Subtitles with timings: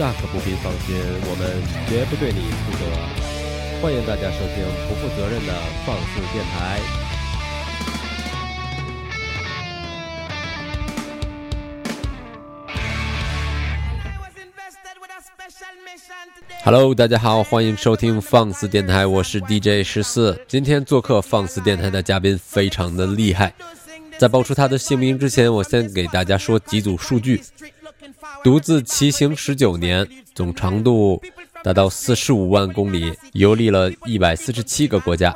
[0.00, 0.96] 大可不必放心，
[1.28, 2.80] 我们绝不对你负责。
[3.82, 5.52] 欢迎大家收听不负责任的
[5.84, 6.80] 放肆电台。
[16.64, 20.42] Hello，大家好，欢迎收听放肆电台，我是 DJ 十四。
[20.48, 23.52] 今天做客放肆电台的嘉宾非常的厉害，
[24.18, 27.42] 在报出他的姓名之前，我先给大家说几组数据：
[28.42, 31.20] 独自骑行十九年，总长度
[31.62, 35.34] 达到四十五万公里，游历了一百四十七个国家。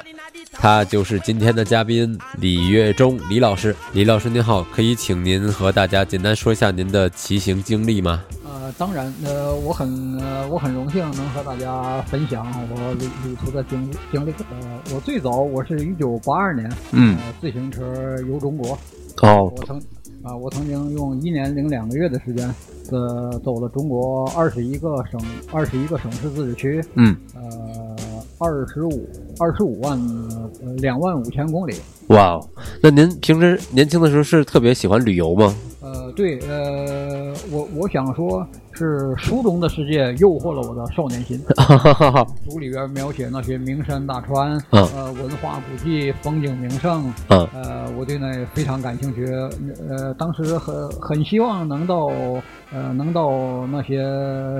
[0.52, 3.74] 他就是今天的嘉宾李月忠，李老师。
[3.92, 8.22] 李老师您好，可以请您和大家简单说一下您的骑行经历吗？
[8.44, 14.30] 呃，当然，呃，我很呃，我很荣幸能和大家分享我旅旅途的经历经历。
[14.30, 17.82] 呃，我最早我是一九八二年，嗯呃，自行车
[18.26, 18.78] 游中国，
[19.20, 19.82] 哦我曾
[20.24, 22.52] 啊、我曾经用一年零两个月的时间，
[22.90, 25.20] 呃，走了中国二十一个省，
[25.52, 27.94] 二十一个省市自治区，嗯，呃，
[28.38, 29.98] 二十五二十五万
[30.62, 31.74] 呃两万五千公里。
[32.08, 32.48] 哇哦，
[32.82, 35.54] 那您平时年轻的时候是特别喜欢旅游吗？
[35.80, 41.38] 呃，对，呃，我我想说，是书中的世界诱惑了我的少年心。
[42.48, 49.26] 书里边描写那些名山大川，嗯呃，文化古迹、风景名胜，嗯呃，我对那非常感兴趣。
[49.88, 52.06] 呃，当时很很希望能到
[52.72, 53.98] 呃能到那些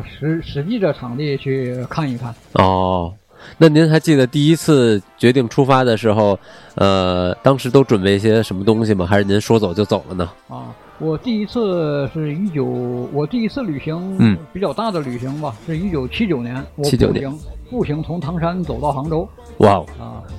[0.06, 2.34] 实实际的场地去看一看。
[2.54, 3.12] 哦，
[3.56, 6.38] 那您还记得第一次决定出发的时候，
[6.74, 9.06] 呃，当时都准备一些什么东西吗？
[9.06, 10.28] 还是您说走就走了呢？
[10.48, 12.64] 啊，我第一次是一九，
[13.12, 17.38] 我第一次旅行，嗯，比较大的旅行吧，是一九七九年，我79步年行
[17.70, 19.28] 步行从唐山走到杭州
[19.58, 19.86] 哇哦，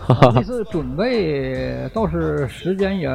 [0.07, 0.31] 啊。
[0.33, 3.09] 第一次准备倒是时间也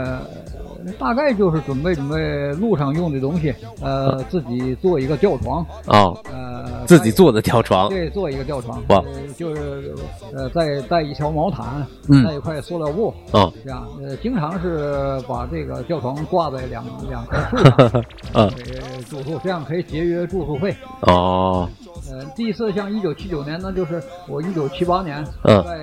[0.98, 9.94] 大概就是准备准备路上用的东西，呃，自己做一个吊床，哦，呃，自己做的吊床，对，做一个吊床，哇呃就是
[10.34, 18.04] 呃，再带一条毛毯，嗯带一块塑料布，哦，这样，呃，经常是把这个吊床挂在两两棵树上，
[18.34, 20.74] 嗯，给住宿，这样可以节约住宿费。
[21.02, 21.68] 哦，
[22.10, 25.78] 呃，第一次像一九七九年，呢就是我一九七八年嗯在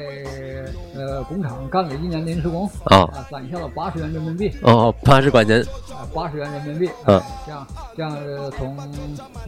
[0.96, 5.62] 呃工厂干了一年临时工，哦啊，攒下了八十元人民币，哦，八十块钱，
[5.92, 7.18] 啊，八十元人民币，嗯。
[7.20, 8.78] 哎这样这样呃从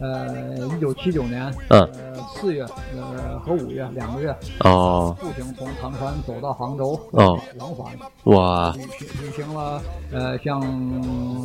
[0.00, 1.80] 呃一九七九年嗯。
[1.80, 2.62] 呃四月
[2.94, 7.86] 呃和五月两个月哦，步行从唐山走到杭州，哦，往返
[8.24, 10.60] 哇，旅行旅行了，呃，像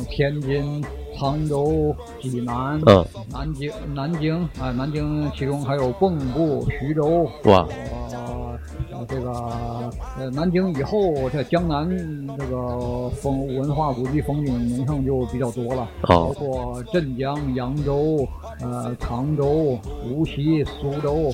[0.08, 0.82] 天津、
[1.18, 7.66] 沧州、济南、嗯，南京、南京啊、南京其中还有蚌埠、徐州，哇，
[8.12, 8.58] 呃，
[8.92, 9.30] 呃这个
[10.18, 11.88] 呃，南京以后，这江南
[12.38, 18.26] 这个风文化古迹风景名胜就比较多了，包哦，括镇江、扬州、
[18.60, 21.32] 呃，常州、无锡、苏州。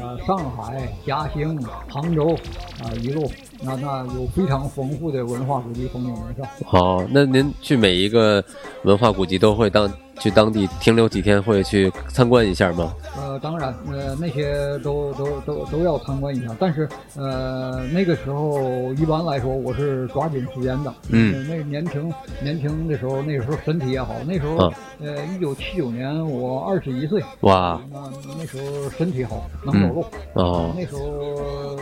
[0.00, 2.34] 呃，上海、嘉兴、杭州，
[2.82, 3.30] 啊、一路，
[3.62, 6.46] 那那有非常丰富的文化古迹风景名胜。
[6.64, 8.42] 好，那您去每一个
[8.84, 9.86] 文化古迹都会当
[10.22, 12.94] 去当地停留几天，会去参观一下吗？
[13.16, 20.94] 呃，当然，呃，那些都都都都要参观一下，但是，呃，那个时候一般来说，我是抓紧时间的。
[21.08, 27.98] 嗯呃那年轻年轻的时候，那个时候身体也好，那时候，嗯呃，一九七九年我二十一岁，哇，那
[28.38, 30.04] 那时候身体好，能走路。
[30.34, 31.76] 哦，那时候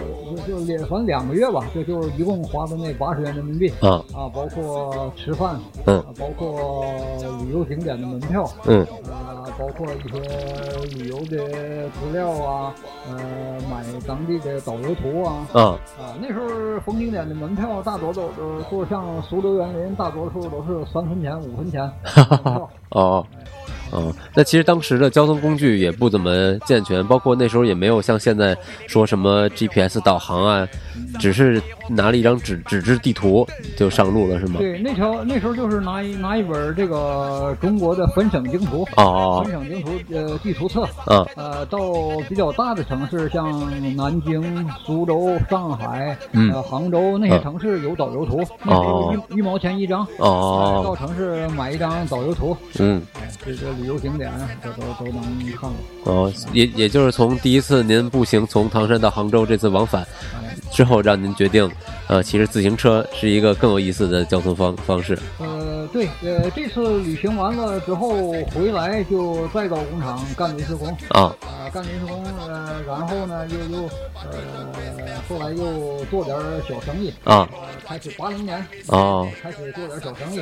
[0.47, 6.87] 就就两反正两个月吧，就就一共花的那八十元人民币啊，啊，包括吃饭，嗯啊，包括
[7.45, 8.81] 旅游景点的门票，嗯，
[9.11, 12.73] 啊，包括一些旅游的资料啊，
[13.09, 13.17] 呃，
[13.71, 15.61] 买当地的导游图啊，啊，
[15.99, 21.83] 啊，那时候风景点的门票大多都都都像苏州园林，大多数都是三分钱、五分钱
[22.17, 22.71] 门票。
[22.91, 23.27] 哦，
[23.93, 28.57] 哦，那其实当时的交通工具也不怎么健全，包括那时候也没有像现在
[28.87, 30.69] 说什么 GPS 导航啊，
[31.19, 34.57] 只是拿了一张纸纸质地图就上路了，是吗？
[34.59, 39.43] 对，那条那时候就是拿一拿一本这个中国的分省经图，哦。
[39.45, 41.79] 分省经图呃地图册，啊，呃，到
[42.29, 46.51] 比较大的城市，像南京、苏州、上海、嗯。
[46.53, 50.07] 呃杭州那些嗯城市有导游图，那时候一一毛钱一张。
[50.19, 50.81] 哦。
[50.81, 54.31] 哎到哦，城市买一张导游图，嗯，哎，这个旅游景点
[54.63, 55.23] 这都都能
[55.53, 55.77] 看了。
[56.05, 60.03] 哦，也也就是从第一次您步行从唐山到杭州这次往返
[60.43, 61.71] 哎，之后，让您决定，
[62.09, 65.19] 呃，其实自行车是一个更有意思的交通方方式。
[65.39, 73.83] 呃，对，呃，这次旅行完了之后回来就再到工厂干临时工，啊，啊、干临时工，呃，然后呢又又
[74.23, 76.37] 呃，后来又做点
[76.69, 80.41] 小生意，啊，呃，开始八零年，哦，开始做点小生意，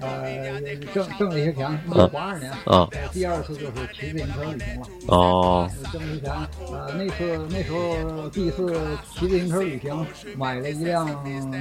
[0.00, 0.60] 呃，
[0.94, 1.78] 挣挣了一些钱。
[2.12, 2.50] 八二年。
[2.64, 4.86] 啊，第二次就是骑自行车旅行了。
[5.08, 6.32] 哦，挣了一些钱。
[6.72, 8.74] 呃，那次那时候第一次
[9.18, 10.06] 骑自行车旅行，
[10.38, 11.08] 买了一辆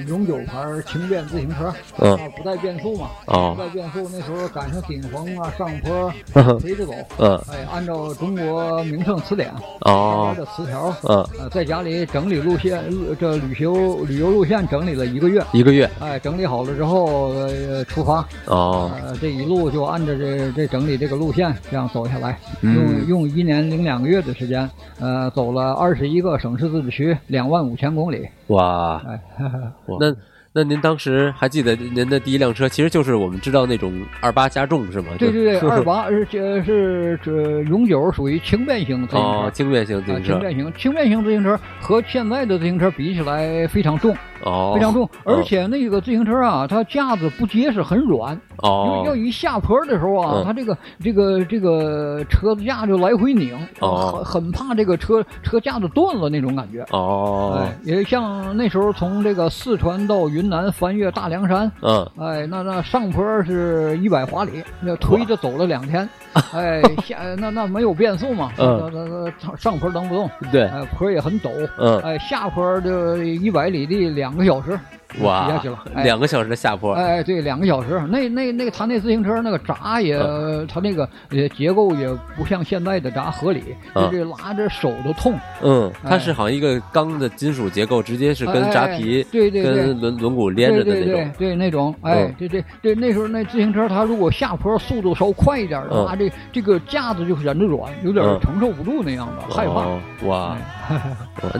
[0.07, 3.09] 永久牌轻便自行车，嗯，不带变速嘛。
[3.27, 6.13] 哦，不带变速，那时候赶上顶峰啊，上坡
[6.59, 6.93] 推着走。
[7.17, 12.83] 嗯，哎，按照中国名胜词典哦的词条，嗯，呃，在家里整理路线，
[13.19, 15.43] 这旅游旅游路线整理了一个月。
[15.51, 15.89] 一个月。
[15.99, 18.27] 哎，整理好了之后，呃，出发。
[18.45, 24.69] 哦，呃，这一路就按照这这整理这个路线这样走下来，用用一年零两个月的时间，
[24.99, 28.27] 呃，走了二十一个省市自治区，两万五千公里。
[28.47, 29.19] 哇，哎，
[29.99, 30.15] 那。
[30.57, 33.91] 那您当时还记得您的第一辆车，其实就是我们知道那种
[34.21, 35.09] 二八加重是吗？
[35.19, 36.25] 对对对， 二八是
[36.63, 39.27] 是这永久属于轻便型自行车。
[39.27, 40.31] 哦，轻便型自行车。
[40.31, 44.15] 轻便型轻便型自行车和现在的自行车比起来非常重。
[44.43, 48.39] 哦，非常重，而且那个自行车啊，它架子不结实，很软。
[48.59, 56.85] 哦，要一下坡的时候啊，它这个这个这个车子架就来回拧，哦，很很怕这个车车架子断了那种感觉。
[56.91, 66.07] 哦，哎，也像那时候从这个四川到云南翻越大凉山，嗯，哎，那那上坡是一百华里，那推着走了两天，
[66.53, 71.49] 哎， 下那那没有变速嘛，嗯，那那那上坡蹬不动，对，哎，坡也很陡，
[71.79, 74.35] 嗯，哎，下坡就一百里地两。
[74.35, 74.77] 个小时，
[75.21, 78.01] 哇，下去了，两个小时的下坡，哎，对，两个小时。
[78.09, 80.19] 那那那他那自行车那个闸也，
[80.67, 83.63] 他那个也结构也不像现在的闸合理，
[83.95, 85.39] 就是拉着手都痛。
[85.63, 91.95] 嗯，它是好像一个钢的金属结构，直接是跟闸皮、对对跟轮轮毂连着的那种，对那种。
[92.01, 99.85] 哎，对对对那时候那自行车，它如果下坡速度稍快一点的话，这这个架子就显得软，有点承受不住那样的，害怕。
[100.27, 100.57] 哇，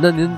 [0.02, 0.30] 那您。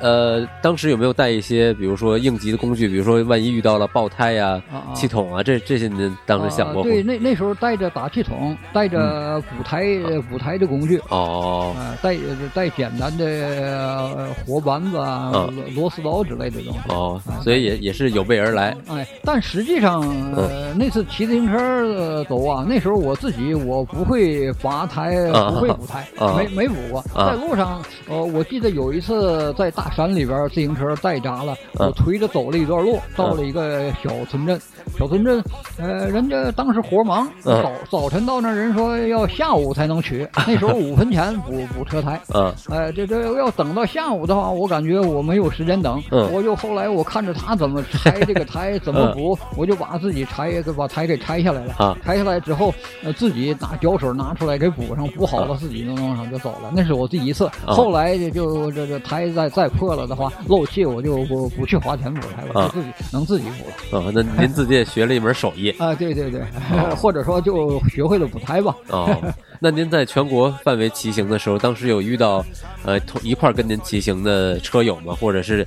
[0.00, 4.60] 呃，当时有没有带一些，比如说应急的工具，比如说万一遇到了爆胎呀、
[4.94, 6.82] 气筒啊，这这些您当时想过？
[6.82, 9.84] 对，那那时候带着打气筒，带着补胎
[10.30, 10.98] 补胎的工具。
[11.10, 11.76] 哦。
[12.02, 12.16] 带
[12.54, 16.78] 带简单的活扳子啊、螺丝刀之类的东西。
[16.88, 18.74] 哦，所以也也是有备而来。
[18.88, 20.00] 哎，但实际上，
[20.34, 27.04] 呃，那次骑自行车走啊，那时候我自己我不会拔胎，不会补胎，没没补过。
[27.14, 29.89] 在路上，呃，我记得有一次在大。
[29.90, 34.60] 山里边自行车带闸了，我推着走了一段路，到了一个小村镇。
[34.98, 35.42] 小村镇，
[35.78, 42.20] 呃，人家当时活忙，早早晨到那人说要下午才能取， 那时候五分钱补补车胎。
[42.34, 46.02] 嗯，哎，这这要等到下午的话，我感觉我没有时间等。
[46.10, 51.74] 嗯，我就后来我看着他怎么拆这个胎，怎么 补，我就把自己拆把胎给拆下来了。
[51.78, 56.70] 啊，拆下来之后，呃，自己拿胶水拿出来给补上，补好了自己弄弄上就走了。
[56.74, 57.48] 那是我第一次。
[57.66, 63.46] 后来就这这胎再再破了的话，漏气我就不不去花钱补胎了，自己能自己
[63.90, 64.04] 补了。
[64.04, 65.94] 啊，那您自己也学了一门手艺 啊？
[65.94, 66.42] 对对对，
[66.94, 68.76] 或者说就学会了补胎吧。
[68.90, 69.16] 哦，
[69.62, 72.42] 那您在全国范围骑行的时候，当时有遇到
[72.82, 75.14] 呃同一块跟您骑行的车友吗？
[75.20, 75.66] 或者是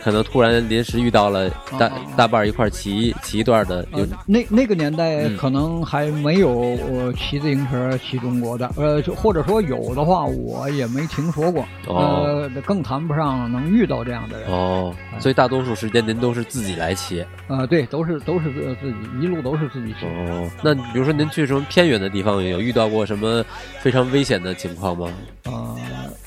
[0.00, 3.84] 可能突然临时遇到了大大半一块骑骑一段的？
[3.96, 11.66] 有那那个年代可能还没有骑自行车骑中国的，呃，或者说有的话，我也没听说过。
[11.88, 14.48] 呃，更谈不上能遇到这样的人。
[14.48, 17.26] 哦，所以大多数时间您都是自己来骑。
[17.48, 20.06] 啊，对，都是都是自自己一路都是自己骑。
[20.06, 23.31] 哦，那比如说您去什么偏远的地方，有遇到过什么
[23.80, 25.12] 非常危险的情况吗？
[25.44, 25.76] 啊，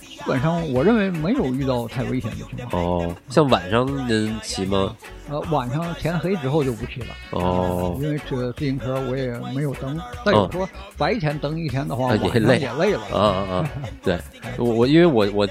[0.02, 2.82] 基本上我认为没有遇到太危险的情况。
[2.82, 4.96] 哦，像晚上您骑吗？
[5.30, 7.08] 呃，晚上天黑之后就不骑了。
[7.32, 10.00] 哦，因为这自行车我也没有蹬。
[10.26, 13.02] 再有说白天蹬一天的话，也累也累了。
[13.12, 13.70] 啊啊啊！
[14.04, 14.20] 对，
[14.58, 15.48] 我我因为我我。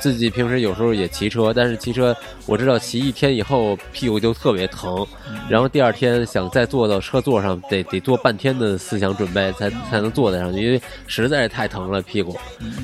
[0.00, 2.14] 自己平时有时候也骑车，但是骑车
[2.46, 5.06] 我知道骑一天以后屁股就特别疼，
[5.48, 12.36] 然后第二天想再坐到车座上，得得做半天的思想准备才才能坐得上去，因为实在是太疼了屁股。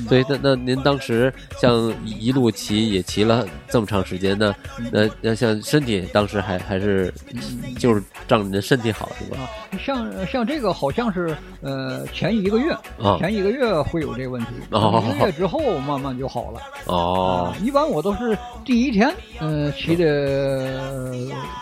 [0.07, 4.55] 所以那那您当时像一路骑也骑了这么长时间呢，
[4.91, 7.13] 那那像身体当时还还是
[7.77, 9.37] 就是仗着您身体好是吧？
[9.83, 12.75] 像像这个好像是呃前一个月，
[13.19, 16.61] 前一个月会有这个问题，一个月之后慢慢就好了。
[16.91, 21.09] 哦，一般我都是第一天，嗯，骑的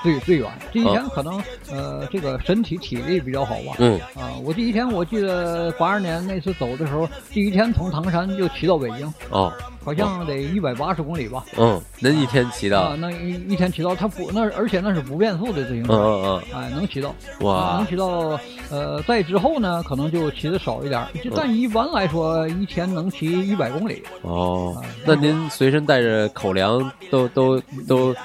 [0.02, 0.50] 最最远。
[0.72, 3.76] 第一天可能呃，这个身体体力比较好吧。
[3.78, 4.00] 嗯。
[4.16, 9.14] 啊，我第一天我记得八二年那次走的时候，第一天从唐山就骑到北京。
[9.30, 9.54] 哦。
[9.82, 11.44] 好像得一百八十公里吧。
[11.58, 12.82] 嗯，那一天骑到？
[12.82, 15.94] 啊，那一一天骑到，它不那而且那是不变速的自行车。
[15.94, 16.62] 嗯嗯嗯。
[16.62, 17.16] 哎，能骑到。
[17.40, 17.78] 哇。
[17.78, 18.38] 能骑到，
[18.70, 24.04] 呃，在之后呢，可能就骑的少一点，就但一般来说，一天能骑一百公里。
[24.22, 24.76] 哦。
[25.06, 28.16] 那您随身带着口粮，都都都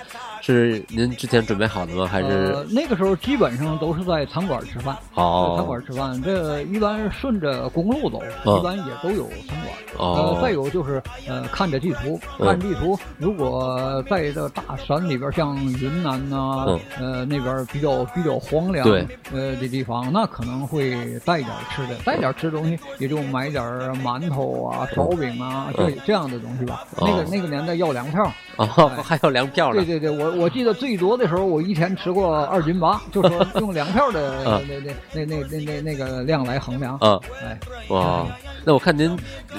[0.47, 2.07] 是您之前准备好的吗？
[2.07, 9.75] 还是呃那个时候基本上都是在餐馆吃饭，哦餐馆吃饭，这一般顺着公路走，嗯一般也都有餐馆。
[9.97, 23.63] 哦呃，再有就是呃，看着地图，嗯看地图，如果在这大山里边，像云南呐、嗯呃那边比较比较荒凉对呃的地方，那可能会带点吃的，带点吃的东西，也就买点
[24.03, 26.85] 馒头啊、烧饼啊，这这样的东西吧。
[27.01, 28.67] 那个那个年代要粮票，哦，
[29.03, 29.99] 还要粮票呢对？
[29.99, 34.63] 对对，我我记得最多的时候，我一天吃过二斤八， 就说用粮票的嗯
[35.15, 36.97] 那那那那那那那个量来衡量。
[36.99, 38.27] 啊，哎，哇，
[38.65, 39.17] 那我看您，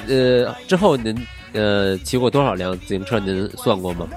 [0.07, 1.15] 呃，之后您
[1.53, 3.19] 呃骑过多少辆自行车？
[3.19, 4.07] 您算过吗？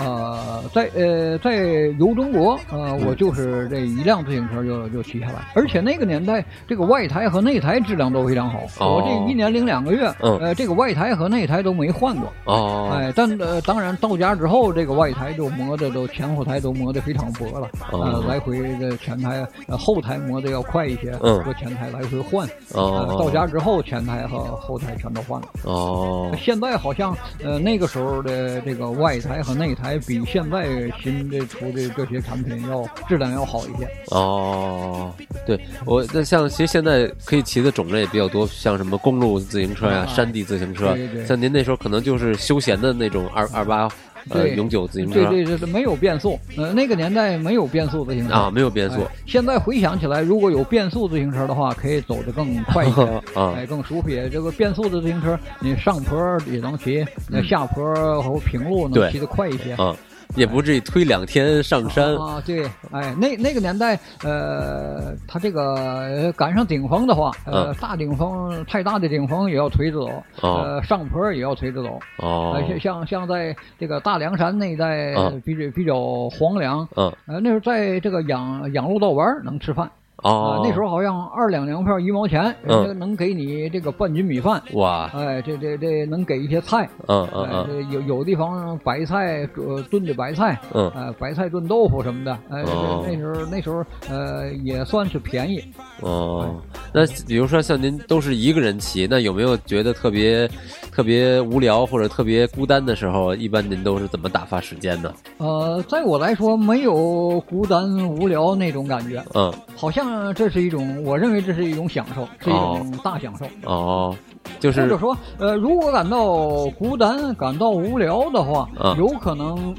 [0.00, 1.56] 呃，在呃在
[1.98, 8.60] 游中国，呃，我就是这一辆自行车就就骑下来，而且那个年代这个外胎和内胎质量都非常好。
[8.78, 12.32] 哦我这一年零两个月，嗯呃，这个外胎和内胎都没换过。
[12.44, 22.46] 哦，哎，但呃，当然到家之后，这个外胎就磨的都前后胎都磨得非常薄了，哦呃，来回的前胎、呃后胎磨得要快一些，嗯和前胎来回换。
[22.74, 25.48] 哦呃，到家之后前胎和后胎全都换了。
[25.64, 33.88] 哦，现在好像呃那个时候的这个外胎和内胎比现在新的出的这些产品要质量要好一些。
[34.06, 35.12] 哦，
[35.46, 43.88] 对我那像其实现在可以骑的种类也比较多，像什么公路自行车呀、啊山地自行车对对，像您那时候可能就是休闲的那种二二八
[44.28, 53.02] 呃对永久自行车对对对，对没有变速，呃，那个年代没有变速自行车啊，没有变速哎现在回想起来，如果有变速自行车的话，可以走得更快一些。
[53.34, 54.28] 啊哎，更舒服些。
[54.28, 56.18] 这个变速的自行车，你上坡
[56.50, 59.72] 也能骑，那嗯下坡和平路能骑得快一些。
[59.74, 59.96] 啊，
[60.36, 71.98] 也不至于推两天上山啊，对，哎，那那个年代，呃，他这个呃赶上顶峰的话，呃，嗯大顶峰太大的顶峰也要推着走，哦呃，上坡也要推着走。
[72.18, 79.90] 哦呃，像像像在这个大凉山那一带嗯比较比较荒凉，嗯呃，那时候在这个养养鹿道湾儿能吃饭。
[80.22, 80.58] 哦。
[80.58, 82.80] 啊，，那时候好像二两粮票一毛钱，嗯。
[82.80, 87.66] 人家能给你这个半斤米饭，哇，哎，这这这能给一些菜，哎，嗯。
[87.68, 90.90] 嗯有有地方白菜呃炖的白菜，嗯。
[90.94, 92.62] 呃，白菜炖豆腐什么的，哎，
[93.06, 95.62] 那时候那时候呃也算是便宜。
[96.00, 96.60] 哦，
[96.92, 100.48] 那比如说像您都是一个人骑，那有没有觉得特别
[100.90, 103.34] 特别无聊或者特别孤单的时候？
[103.34, 105.12] 一般您都是怎么打发时间呢？
[105.38, 113.44] 呃，在我来说，没有孤单无聊那种感觉，嗯，好像这是一种，我认为这是一种享受，是一哦种大享受。
[113.64, 114.16] 哦，
[114.58, 119.74] 就是或者说，呃，如果感到孤单、感到无聊的话，啊有可能，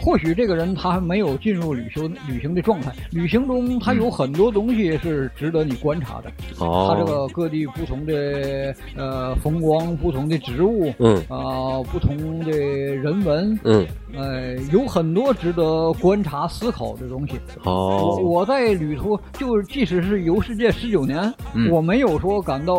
[0.00, 2.92] 或许这个人他还没有进入旅行旅行的状态。
[3.10, 6.30] 旅行中，他有很多东西是值得你观察的。
[6.58, 17.34] 哦，他这个各地不同的呃风光、不同的植物，嗯啊、不同的人文，嗯呃，有很多值得观察、思考的东西。
[17.64, 22.74] 我哦我在旅途，就是即使是游世界十九年，嗯我没有说感到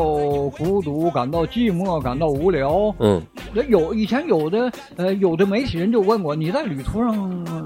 [0.57, 2.93] 孤独、感到寂寞、感到无聊。
[2.99, 3.21] 嗯
[3.53, 7.08] 那有以前有的呃有的媒体人就问我，你在旅途上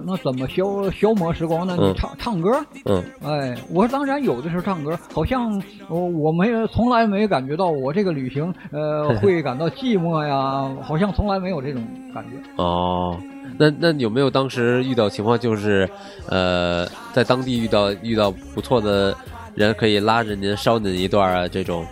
[0.05, 1.75] 那怎么消消磨时光呢？
[1.79, 2.49] 嗯你唱唱歌？
[2.85, 11.81] 嗯哎，我说当然有的时候唱歌，好像我我没有从来没感觉到我这个旅行呃 会感到寂寞呀，好像从来没有这种
[12.13, 12.37] 感觉。
[12.61, 13.17] 哦。
[13.55, 15.87] 那那有没有当时遇到情况，就是，
[16.27, 19.15] 呃，在当地遇到遇到不错的
[19.53, 21.47] 人，可以拉着您捎您一段啊？
[21.47, 21.85] 这种，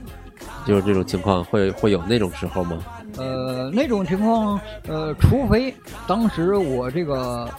[0.65, 2.77] 就是这种情况会会有那种时候吗？
[3.17, 5.73] 呃，那种情况，呃，除非
[6.07, 7.49] 当时我这个，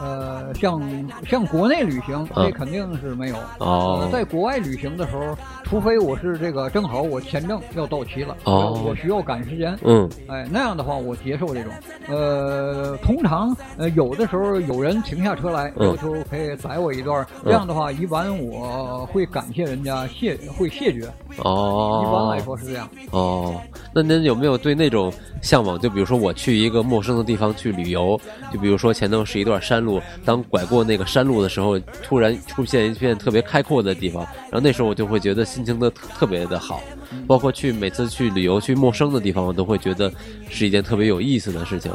[0.00, 0.80] 呃，像
[1.26, 3.36] 像国内旅行，嗯这肯定是没有。
[3.58, 11.72] 哦呃，在国外旅行的时候，除非我是这个正好我签证要到期了，哦我需要赶时间，嗯哎，那样的话我接受这种。
[12.08, 21.08] 呃，通常呃有的时候有人停下车来嗯要求可以载我一段儿，这样的话一般我会感谢人家谢会谢绝，
[21.42, 22.88] 哦，一般来说是这样。
[23.10, 23.60] 哦，
[23.94, 25.78] 那您有没有对那种向往？
[25.78, 28.18] 就比如说我去一个陌生的地方去旅游，
[28.52, 36.80] 就比如说前头是一段山路，当拐过那个山路的时候，突然出现一片特别开阔的地方，然后那时候我就会觉得心情的特别的好。
[37.26, 40.10] 包括去每次去旅游去陌生的地方，我都会觉得
[40.48, 41.92] 是一件特别有意思的事情。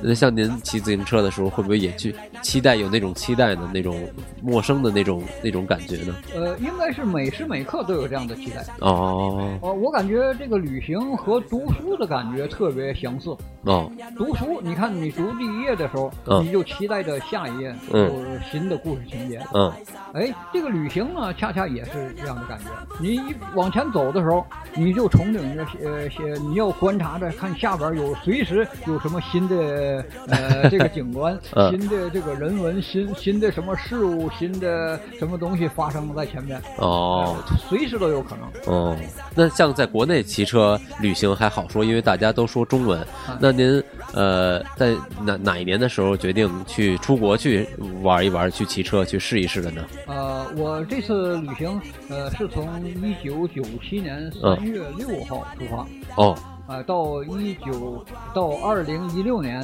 [0.00, 3.64] 那像您骑自行车的时候，会不会也去期待有那种期待的？
[3.74, 3.96] 那种
[4.42, 6.14] 陌生的那种那种感觉呢？
[6.34, 8.64] 呃，应该是每时每刻都有这样的期待。
[8.80, 13.30] 哦呃，我感觉这个旅行和读书的感觉特别相似。
[13.62, 19.40] 哦读书，你看你读第一页的时候，嗯你就期待着下一页嗯有新的故事情节。
[19.54, 19.72] 嗯
[20.12, 22.64] 哎，这个旅行呢，恰恰也是这样的感觉。
[23.00, 23.20] 你
[23.54, 31.38] 往前走的时候，你就憧憬着呃些，你要观察着看下边有随时有什么新的呃 这个景观，
[31.70, 36.60] 新的这个人文，新新的什么事物，新的什么东西发生在前面。
[36.78, 37.36] 哦，
[37.68, 38.74] 随时都有可能。
[38.74, 38.96] 哦，
[39.34, 43.04] 那像在国内骑车旅行还好说，因为大家都说中文。
[43.40, 47.68] 那您呃在哪哪一年的时候决定去出国去
[48.02, 49.84] 玩一玩，去骑车去试一试的呢？
[50.06, 55.86] 呃，我这次旅行，呃，是从一九九七年三月六号出发，
[56.22, 56.36] 哦，
[56.66, 59.60] 呃，到一九到二零一六年，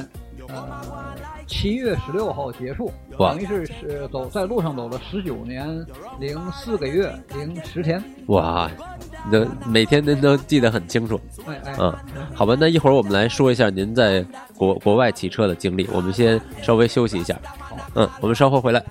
[0.47, 5.67] 呃，七月十六号结束，等于是是走在路上走了十九年
[6.19, 8.03] 零四个月零十天。
[8.27, 8.69] 哇，
[9.31, 11.19] 那每天您都记得很清楚。
[11.45, 11.93] 哎哎，嗯，
[12.33, 15.87] 好吧，那一会儿我们来说一下您在国国外骑车的经历。
[15.91, 17.39] 我们先稍微休息一下。
[17.59, 18.83] 好，嗯，我们稍后回来。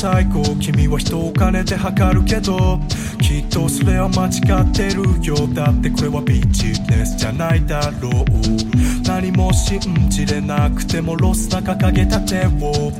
[0.00, 2.80] 最高君は人を金で測るけど
[3.20, 5.46] きっとそれは間違ってるよ。
[5.48, 8.24] だってこれはビジネスじゃないだろう。
[9.06, 9.78] 何も信
[10.08, 12.90] じれなくてもロスな掲げた手を。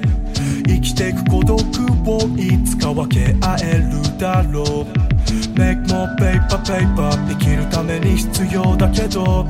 [0.68, 5.10] 生きていく孤独をいつか分け合えるだろう。
[5.56, 9.46] Make more paper paper 生きるために必要だけど。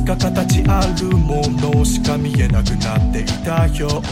[0.00, 4.02] つか形あるものしか見えなくなっていたよ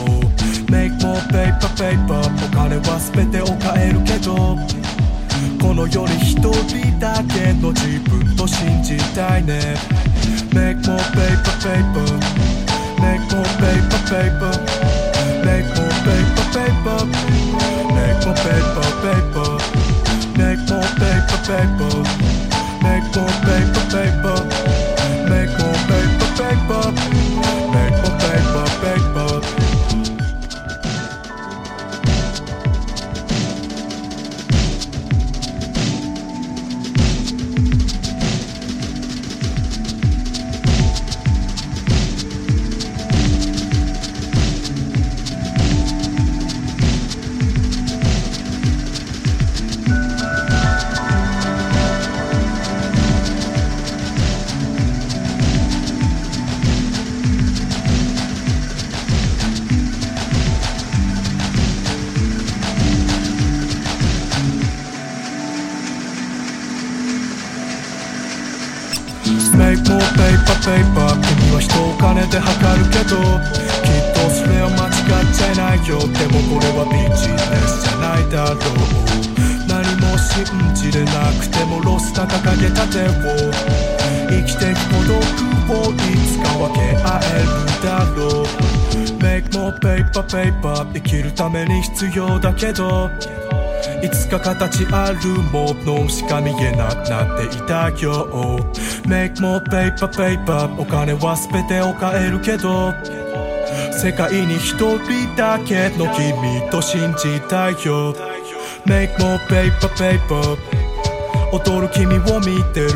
[0.68, 4.56] Make more paper paper お金は全てを変えるけど
[5.60, 9.76] この世に一人だけの自分と信じたいね
[10.52, 12.04] Make more paper paper
[13.00, 14.52] Make more paper paper
[15.44, 17.00] Make more paper paper
[17.96, 19.56] Make more paper paper
[20.36, 22.04] Make more paper paper
[22.82, 24.36] Make more paper paper
[25.28, 25.67] Make more
[26.56, 27.17] Pop
[82.88, 83.52] 掲げた手を
[84.28, 85.18] 生きていく孤独
[85.70, 85.96] をい
[86.26, 88.46] つか分け合えるだろう。
[89.18, 90.92] Make more paper paper.
[90.94, 93.10] 生きるために必要だけど。
[94.02, 98.60] いつか形あるものしか見えなくなっていたよ
[99.06, 100.80] Make more paper paper.
[100.80, 102.94] お金は全てを変えるけど。
[103.92, 108.14] 世界に一人だけの君と信じたいよ。
[108.86, 110.77] Make more paper paper.
[111.52, 112.90] 踊る君を見てる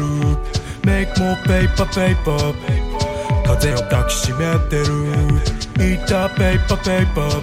[0.82, 2.54] Make more paper paper
[3.44, 7.42] 風を抱きしめてるいた paper paper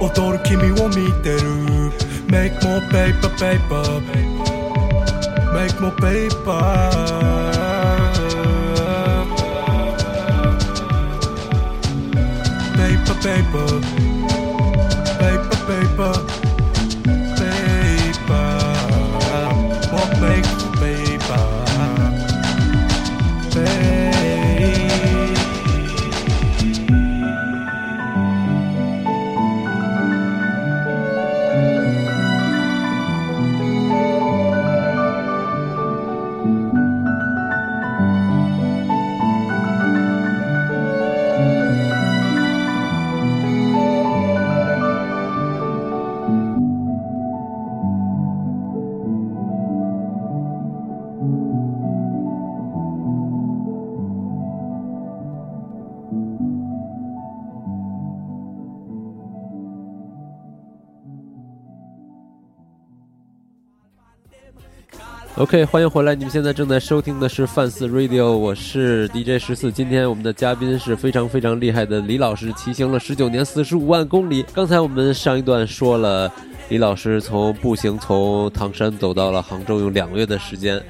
[0.00, 1.40] 踊る君を見てる
[2.28, 4.02] Make more paper paper
[5.52, 6.54] Make more paper
[12.76, 14.13] Paper paper Paper
[65.36, 66.14] OK，欢迎回来！
[66.14, 69.72] 你们现在正在收听的是范四 Radio，我是 DJ 十四。
[69.72, 74.44] 今天我们的嘉宾是非常非常厉害的李老师，骑行了十九年四十五万公里。
[74.54, 76.32] 刚才我们上一段说了，
[76.68, 80.80] 李老师从步行从唐山走到了杭州，用两个月的时间，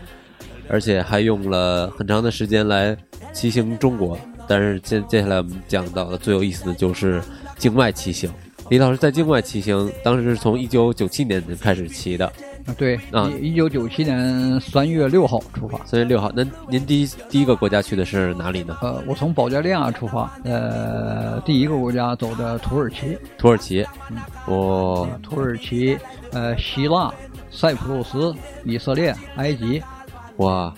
[0.69, 2.95] 而且还用了很长的时间来
[3.33, 4.19] 骑行中国。
[4.47, 7.23] 但是接接下来我们讲到的最有意思的就是
[7.57, 8.31] 境外骑行。
[8.69, 12.31] 李老师在境外骑行，当时是从一九九七年开始骑的。
[12.67, 15.79] 啊，对，啊一九九七年三月六号出发。
[15.85, 18.79] 三月六号，那您第一第一个国家去的是哪里呢？
[18.81, 23.87] 呃，我从保加利亚出发，呃，第一个国家走的土耳其，土耳其。
[24.11, 25.99] 嗯，我，土耳其，
[26.33, 27.13] 呃，希腊、
[27.51, 29.83] 塞浦路斯、以色列、埃及。
[30.39, 30.73] 哇，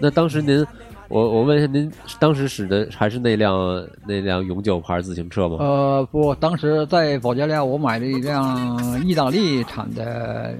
[0.00, 0.64] 那当时您，
[1.12, 5.58] 我我问一下，您当时使的还是那辆那辆永久牌自行车吗？
[5.60, 10.04] 呃，不，当时在保加利亚，我买了一辆意大利产的，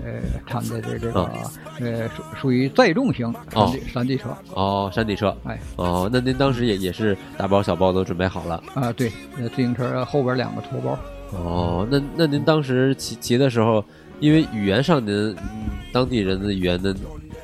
[0.04, 1.30] 呃，产的这这个，
[1.80, 4.28] 呃，属属于载重型山地、山地车。
[4.52, 5.34] 哦，山地车。
[5.44, 8.62] 哎，哦，那您当时也也是大包小包都准备好了？
[8.74, 10.98] 啊，对，那自行车后边两个托包。
[11.30, 13.82] 哦，那那您当时骑骑的时候，
[14.20, 16.96] 因为语言上您、嗯当地人的语言的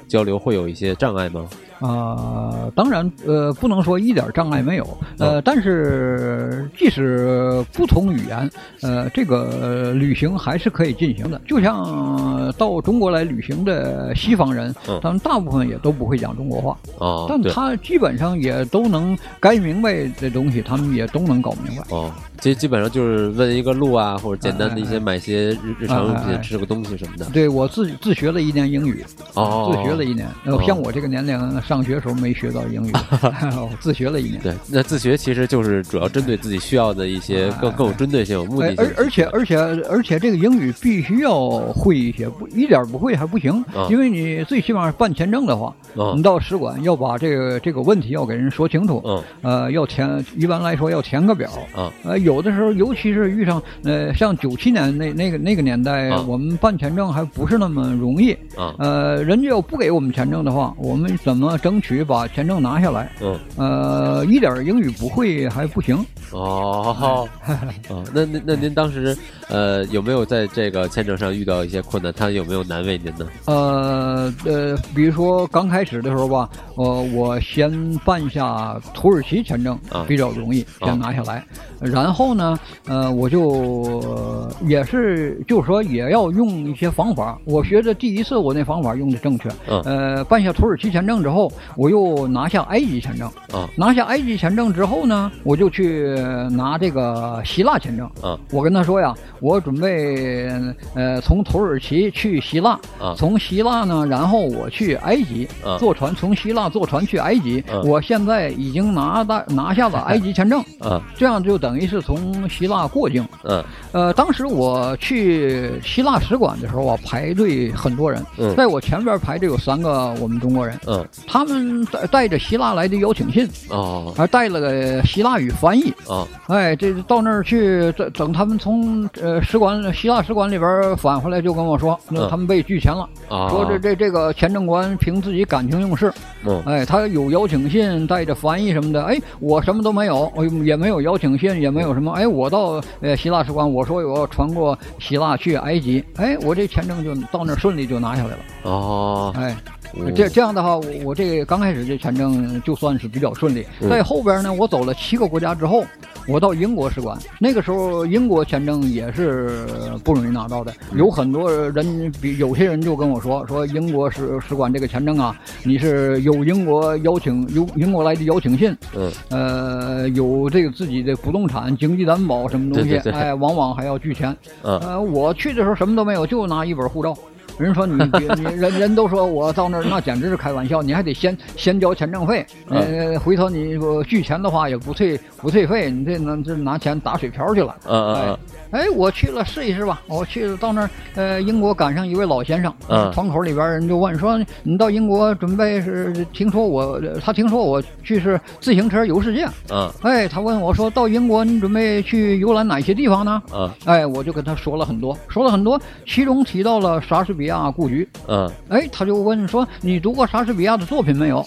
[0.06, 1.46] 交流会有一些障碍吗？
[1.80, 8.50] 啊、当然，呃，不能说一点障碍没有，呃，但是即使不同语言，
[8.82, 11.40] 呃，这个呃旅行还是可以进行的。
[11.46, 21.84] 就像呃到中国来旅行的西方人嗯，他们大部分也都不会讲中国话，哦，但他基本上也都能该明白的东西，他们也都能搞明白。
[21.90, 27.26] 哦，基基本上就是问一个路啊，或者简单的一些哎哎买些日日常用品、哎哎吃个东西什么的。
[27.26, 30.26] 对我自自学了一年英语，哦，自学了一年。
[30.66, 32.92] 像我这个年龄，上学时候没学到英语，
[33.58, 34.40] 我自学了一年。
[34.40, 38.74] 对，那自学其实就是主要针对自己需要的一些更更有针对性、有目的。
[38.76, 39.56] 而而且而且
[39.90, 63.10] 而且这个英语必须要会一些，不一点不会还不行，啊因为你最起码办签证的话，嗯你到使馆要把这个这个问题要给人说清楚，嗯呃，要填，一般来说要填个表，啊呃，有的时候尤其是遇上呃像九七年那那个那个年代，啊我们办签证还不是那么容易，啊呃，人家要不给我们签证的话，我们怎么争取把签证拿下来？
[63.22, 66.04] 嗯呃，一点英语不会还不行。
[66.32, 67.26] 哦
[67.88, 69.16] 哦，那那那您当时
[69.48, 72.12] 呃有没有在这个签证上遇到一些困难？
[72.12, 73.26] 他有没有难为您呢？
[73.46, 77.72] 呃呃，比如说刚开始的时候吧，呃，我先
[78.04, 81.42] 办下土耳其签证啊比较容易，啊先拿下来。
[81.80, 87.38] 然后呢，呃，我就、呃也是就是说也要用一些方法。
[87.44, 89.48] 我觉得第一次我那方法用的正确。
[89.68, 93.28] 嗯呃，办下土耳其签证之后，我又拿下埃及签证。
[93.52, 96.14] 啊拿下埃及签证之后呢，我就去
[96.50, 98.06] 拿这个希腊签证。
[98.20, 100.48] 啊我跟他说呀，我准备
[100.94, 107.62] 呃从土耳其去希腊，啊从希腊呢，然后我去埃及，啊坐船从希腊坐船去埃及。
[107.72, 113.22] 嗯我现在已经拿到拿下了 埃及签证，啊这样就等于是从希腊过境。
[113.44, 113.62] 嗯。
[113.92, 118.56] 呃，当时我去希腊使馆的时候啊，排队很多人，嗯。
[118.56, 121.06] 在我前边排着有三个我们中国人，嗯。
[121.26, 124.10] 他们带带着希腊来的邀请信，哦。
[124.16, 125.92] 还带了个希腊语翻译。
[126.06, 126.26] 哦。
[126.46, 132.28] 哎，这到那儿去，等等他们从呃使馆希腊使馆里边返回来，就跟我说，那嗯。
[132.30, 136.10] 他们被拒签了，啊，说这这这个签证官凭自己感情用事，
[136.46, 136.62] 嗯。
[136.64, 149.54] 哎，他有邀请信，带着翻译什么的，哎，我什么都没有，我也没有邀请信，也没有什么，哎，我到呃希腊使馆，我说我要穿过希腊去埃及，哎，我这签证就到那儿顺利就拿下来了，哦哎。
[149.94, 153.66] 嗯这这样的话，我我这刚开始这签证就算是比较顺利。
[153.80, 155.82] 嗯在后边呢，我走了七个国家之后，
[156.28, 157.18] 我到英国使馆。
[157.40, 159.66] 那个时候英国签证也是
[160.04, 174.36] 不容易拿到的，嗯有很多人比有些人就跟我说说英国使使馆这个签证啊，你是有英国邀请有英国来的邀请信，嗯呃，有这个自己的不动产、经济担保什么东西，对对对哎，往往还要拒签。
[174.62, 177.16] 嗯呃，我去的时候什么都没有，就拿一本护照。
[177.64, 187.74] 人说你你你人人都说我到那儿那简直是开玩笑，你还得先先交签证费，呃，回头你我拒签的话也不退不退费，你这能这拿钱打水漂去了。
[187.86, 188.38] 嗯哎嗯
[188.70, 190.02] 哎，我去了试一试吧。
[190.06, 196.12] 我去了到那儿，呃，英国赶上一位老先生，嗯窗口里边人就问说：“你到英国准备是？
[196.34, 199.46] 听说我他听说我去是自行车游世界。
[199.70, 203.42] 嗯哎，他问我说：到英国你准备去游览哪些地方呢？
[203.54, 208.08] 嗯哎，我就跟他说了很多，说了很多，其中提到了莎士比亚故居。
[208.28, 211.44] 嗯哎，他就问说：“你读过莎士比亚的作品没有？”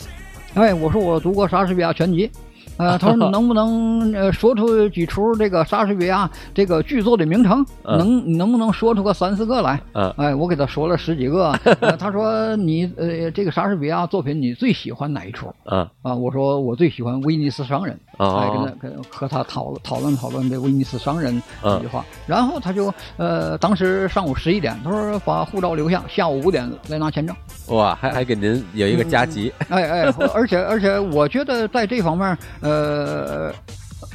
[0.53, 2.29] 哎，我说我读过莎士比亚全集。
[2.77, 7.63] 呃， 他说能不能呃说出几出这个莎士比亚这个剧作的名称？
[7.83, 9.79] 嗯能能不能说出个三四个来？
[9.93, 11.51] 嗯哎，我给他说了十几个。
[11.81, 15.47] 呃 他说你呃这个莎士比亚作品你最喜欢哪一出？
[15.65, 27.35] 啊啊，我说我最喜欢威尼斯商人，哦哎，跟他跟和他讨论讨论讨论这威尼斯商人嗯这句话，然后他就呃，当时上午十一点，他说把护照留下，下午五点来拿签证，
[27.67, 33.51] 哇，还还给您有一个加急，哎哎，而且而且我觉得在这方面，呃。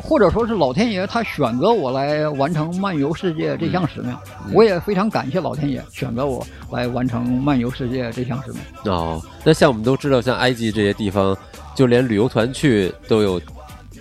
[0.02, 4.14] 或者说是老天爷他选择我来完成漫游世界这项使命，
[4.52, 8.60] 我也非常感谢老天爷选择我来完成漫游世界这项使命。
[8.84, 11.34] 哦，那像我们都知道，像埃及这些地方，
[11.74, 13.40] 就连旅游团去都有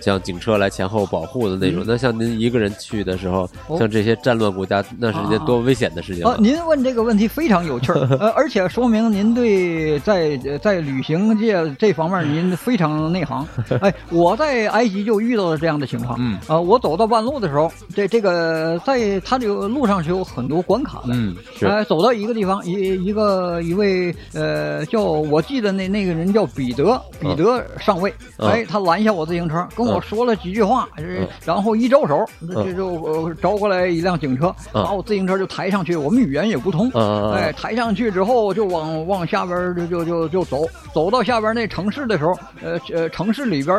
[0.00, 1.82] 像警车来前后保护的那种。
[1.82, 6.32] 嗯那像您一个人去的时候，哦像这些战乱国家，那是一件多危险的事情啊！
[6.32, 13.46] 呃，您问这个问题非常有趣儿， 呃，而且说明您对在呃在旅行界这方面您非常内行。
[13.80, 16.16] 哎，我在埃及就遇到了这样的情况。
[16.18, 21.10] 嗯，呃，我走到半路的时候，这这个在它这个路上是有很多关卡的。
[21.12, 22.72] 嗯，是哎，走到一个地方，一
[23.04, 31.04] 一个一位呃，叫我记得那那个人叫彼得，彼得上尉，嗯哎，他拦下我自行车，跟我说了几句话，呃
[31.44, 34.82] 然后一招手，这这就呃招过来一辆警车，嗯。
[34.84, 43.76] 把我自行车就抬上去，我们语言也不通，嗯哎，抬上去之后就往往下边就就就就走，走到下边那城市的时候，呃呃，城市里边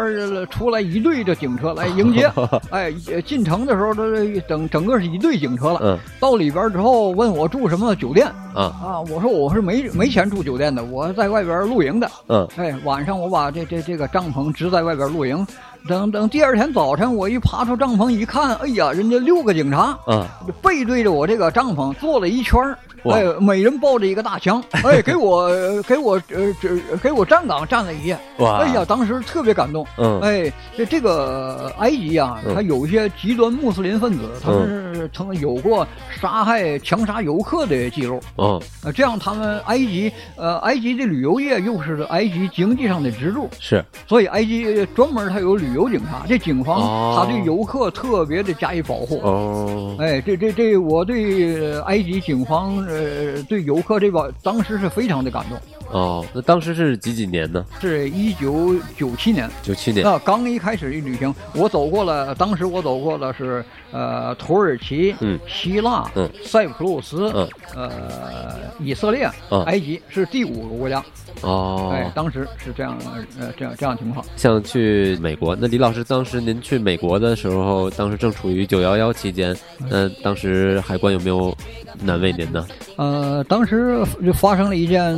[0.49, 2.29] 出来一队的警车来 迎接，
[2.71, 5.79] 哎，呃进城的时候都是整整个是一队警车了。
[5.83, 5.97] 嗯。
[6.19, 8.27] 到里边之后问我住什么酒店。
[8.55, 12.09] 啊啊，我说我是没没钱住酒店的，我在外边露营的。
[12.27, 12.47] 嗯。
[12.55, 15.45] 哎，晚上我把这这这个帐篷支在外边露营，
[15.87, 20.25] 等等第二天早晨我一爬出帐篷一看，哎呀，人家六个警察嗯，
[20.61, 25.49] 背对着我这个帐篷坐了一圈儿哎，每人抱着一个大枪， 哎，给我
[25.83, 29.85] 给我呃这给我站岗站了一夜，哇，哎呀，，当时特别感动。
[29.97, 30.19] 嗯。
[30.19, 32.53] 哎，这这个埃及啊，嗯。
[32.53, 35.87] 它有一些极端穆斯林分子，他们是曾有过
[36.19, 38.19] 杀害、强杀游客的记录。
[38.37, 49.19] 嗯，呃，这样他们埃及，呃，埃及的旅游业又是埃及经济上的支柱，是，所以埃及专门它有旅游警察，这警方哦他对游客特别的加以保护。
[49.23, 55.57] 哦，哎，这这这，我对呃埃及警方呃对游客这个当时是非常的感动。
[55.91, 57.65] 哦，那当时是几几年呢？
[57.79, 71.03] 是一九九七年，九七年，那，刚一开始一旅行，我走过了，当时我走过了是呃土耳其、嗯希腊、嗯塞浦路斯、嗯呃以色列、嗯埃及是第五个国家。
[71.41, 72.97] 哦，哎，当时是这样
[73.39, 74.25] 呃这样这样情况。
[74.35, 79.55] 像去美国，那李老师当时您去美国的时候，当时正处于九幺幺期间，
[79.89, 81.55] 那当时海关有没有
[82.01, 82.67] 难为您呢？
[82.97, 85.15] 呃，当时就发生了一件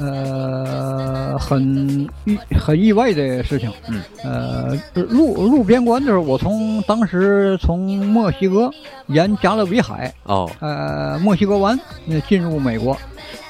[0.00, 3.70] 呃很意很意外的事情。
[3.88, 8.70] 嗯，呃，入入边关的时候，我从当时从墨西哥
[9.08, 12.96] 沿加勒比海哦，呃，墨西哥湾那进入美国，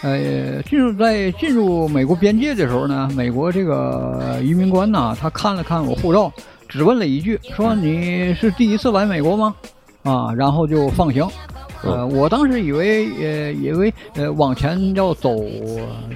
[0.02, 6.32] 呃，进入在进入美国边界的时候呢，美国这个移民官呐，他看了看我护照，
[6.68, 9.54] 只问了一句，说你是第一次来美国吗？
[10.02, 11.28] 啊，然后就放行。
[11.84, 15.36] 呃，我当时以为，呃，以为呃往前要走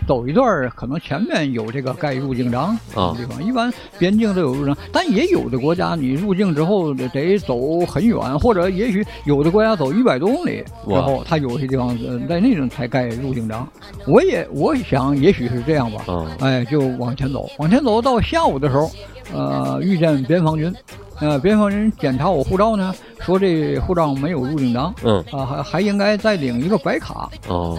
[0.06, 13.66] 走一段儿，可能前面有这个盖入境章啊地方，一般边境都有入境章，但也有的国家你入境之后得得走很远，或者也许有的国家走一百多公里之后，它有些地方呃在那种才盖入境章。
[14.06, 18.90] 我也我想也许是这样吧，哦，哎，就往前走，往前走到下午的时候，
[19.32, 20.72] 呃，遇见边防军，
[21.20, 27.78] 呃，边防人检查我护照呢，说这护照没有入境章，嗯，啊，还还应该再领一个白卡，哦，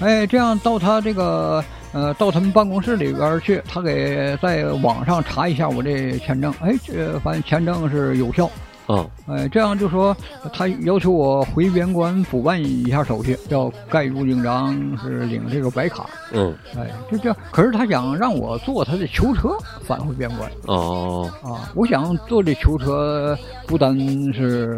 [0.00, 8.50] 哎，这样到他这个呃，到他们办公室里边去，他给在网上查一下我这签证，哎，这反正签证是有效。
[8.88, 10.16] 哦，哎，这样就说
[10.52, 16.06] 他要求我回边关补办一下手续，要盖入境章，是领这个白卡。
[16.32, 17.36] 嗯，哎，就这样。
[17.52, 19.50] 可是他想让我坐他的囚车
[19.82, 21.70] 返回边关哦，啊！
[21.74, 23.94] 我想坐这囚车，不单
[24.32, 24.74] 是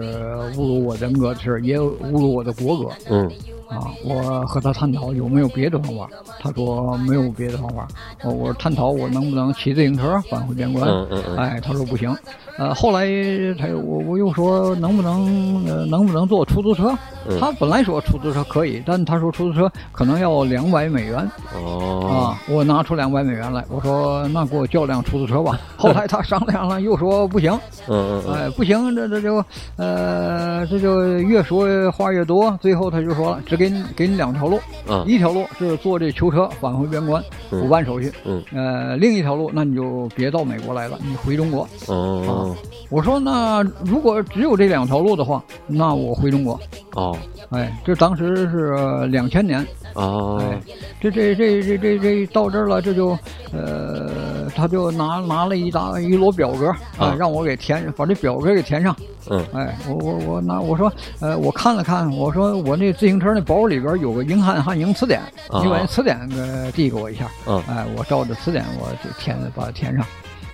[0.55, 3.31] 侮辱我人格的事儿，也侮辱我的国格嗯，
[3.71, 3.87] 啊！
[4.05, 6.09] 我和他探讨有没有别的方法，
[6.41, 7.87] 他说没有别的方法。
[8.25, 10.89] 我我探讨我能不能骑自行车返回边关。
[10.89, 12.15] 嗯嗯嗯，哎，他说不行，
[12.59, 13.07] 呃，后来
[13.59, 16.91] 他我我又说能不能呃能不能坐出租车？
[17.29, 22.43] 嗯他本来说出租车可以，但他说出租车可能要两百美元哦，啊。
[22.49, 25.61] 我拿出两百美元来，我说那给我叫辆出租车吧。
[25.77, 27.53] 后来他 商量了，又说不行，
[27.89, 29.45] 嗯嗯嗯，哎，不行，这这就
[29.77, 41.69] 呃这就越说话越多，最后他就说了只给你给你两条路，嗯一条路是坐这囚车返回边关嗯补办手续，嗯呃，另一条路那你就别到美国来了，你回中国。
[41.87, 42.57] 哦
[42.89, 46.59] 我说那如果只有这两条路的话，那我回中国。
[46.95, 47.17] 哦
[47.51, 50.61] 哎，这当时是两千年，哦哎，
[51.01, 53.17] 这这这这这这到这儿了，这就
[53.53, 58.95] 呃，他就拿拿了一沓一摞表格啊啊，让我给填，把这表格给填上。
[59.29, 67.29] 嗯哎，我我我拿我说，呃，我看了看，我说我那自行车那包里边有个英汉汉英词典，啊你把那词典给递给我一下。
[67.47, 70.05] 嗯哎，我照着词典我就填把它填上。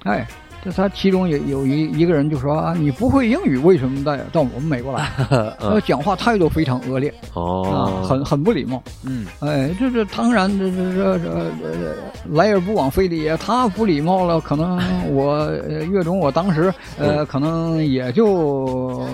[0.05, 0.27] 哎，
[0.65, 5.09] 这他其中有有一一个人就说啊，你不会英语，为什么到到我们美国来？
[5.31, 8.83] 呃， 嗯讲话态度非常恶劣啊，哦很很不礼貌。
[9.05, 11.95] 嗯哎，这这当然，这这这这这
[12.33, 13.37] 来而不往非礼也。
[13.37, 14.77] 他不礼貌了，可能
[15.15, 19.07] 我呃岳总，我当时呃，可能也就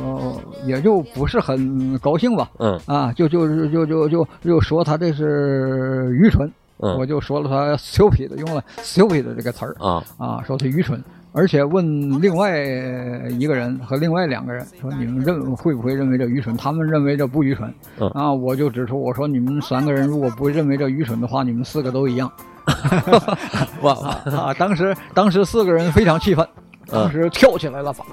[0.65, 2.51] 也就不是很高兴吧。
[2.59, 11.03] 嗯啊，就就就就就就说他这是愚蠢，嗯我就说了他 stupid，用了 stupid 这个词儿啊啊，说他愚蠢。
[11.33, 12.61] 而且问另外
[13.31, 17.73] 一个人和另外两个人说：“你们认会不会认为这愚蠢？”他们认为这不愚蠢。
[17.99, 22.31] 嗯啊，我就指出我说：“你们三个人如果不认为这愚蠢的话，你们四个都一样。
[23.83, 23.93] 哇
[24.37, 26.63] 啊，当时当时四个人非常气愤，嗯
[26.93, 28.05] 当时跳起来了，把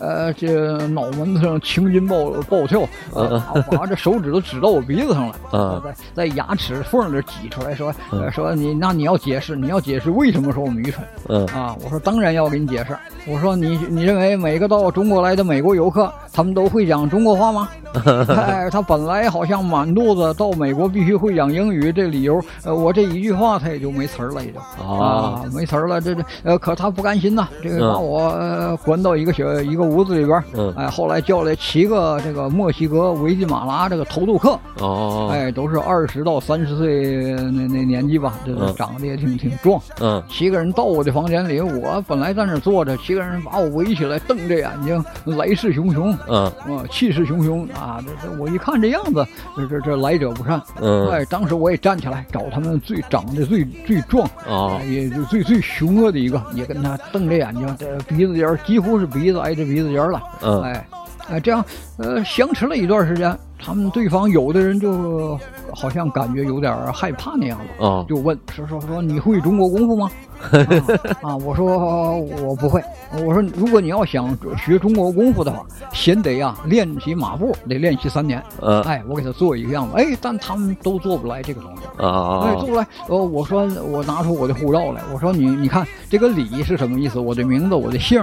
[0.00, 2.80] 呃这脑门子上青筋暴暴跳，
[3.14, 5.82] 嗯呃把把这手指都指到我鼻子上了，嗯。
[5.84, 11.04] 在在牙齿缝里挤出来说，呃嗯说你那你要解释，你要解释为什么说我们愚蠢。
[11.28, 11.46] 嗯。
[11.48, 11.76] 啊？
[11.84, 17.68] 我说当然要给你解释，我说你你认为每个到中国来的美国游客，他们都会讲中国话吗？
[18.28, 24.58] 哎，他本来好像满肚子到美国必须会讲英语，这理由，呃，我这一句话他也就没词儿了，也就。
[24.84, 24.98] 哦。
[24.98, 27.92] 啊，没词儿了，这这呃，可他不甘心呐，这个嗯。
[27.92, 30.72] 把我、呃关到一个小一个屋子里边儿，嗯。
[30.76, 35.30] 哎，后来叫来七个这个墨西哥危地马拉这个偷渡客，哦。
[35.32, 40.22] 哎，都是二十到三十岁那那年纪吧，这长得也挺挺壮，嗯。
[40.28, 46.44] 七个人到我的房间里，我本来在那坐着，七个人把我围起来，瞪着眼睛，来势汹汹，嗯。
[46.44, 47.98] 啊，气势汹汹啊！
[48.04, 50.60] 这这我一看这样子，这这这来者不善。
[50.80, 51.08] 嗯。
[51.10, 54.78] 哎，当时我也站起来找他们最长得最最壮，哦。
[54.80, 60.22] 哎也就最最凶恶的一个，也跟他瞪着眼睛，这鼻子尖儿几乎是鼻子挨着鼻子尖儿了。
[60.42, 60.86] 嗯哎，
[61.30, 61.64] 哎，这样
[61.98, 65.38] 呃相持了一段时间，他们对方有的人就
[65.72, 70.10] 好像感觉有点害怕那样子，哦就问说说说你会中国功夫吗？
[70.40, 70.50] 啊
[71.30, 72.82] 啊，我说我不会。
[73.24, 78.42] 我说如果你要想学中国功夫的话，先得呀练习马步，得练习三年。
[78.60, 81.82] 嗯哎，我给他做一个样子，哎，但他们都做不来这个东西。
[81.98, 82.86] 哎，啊做不来。
[83.08, 87.18] 呃，我说我拿出我的护照来，我说你你看这个李是什么意思？
[87.18, 88.22] 我的名字，我的姓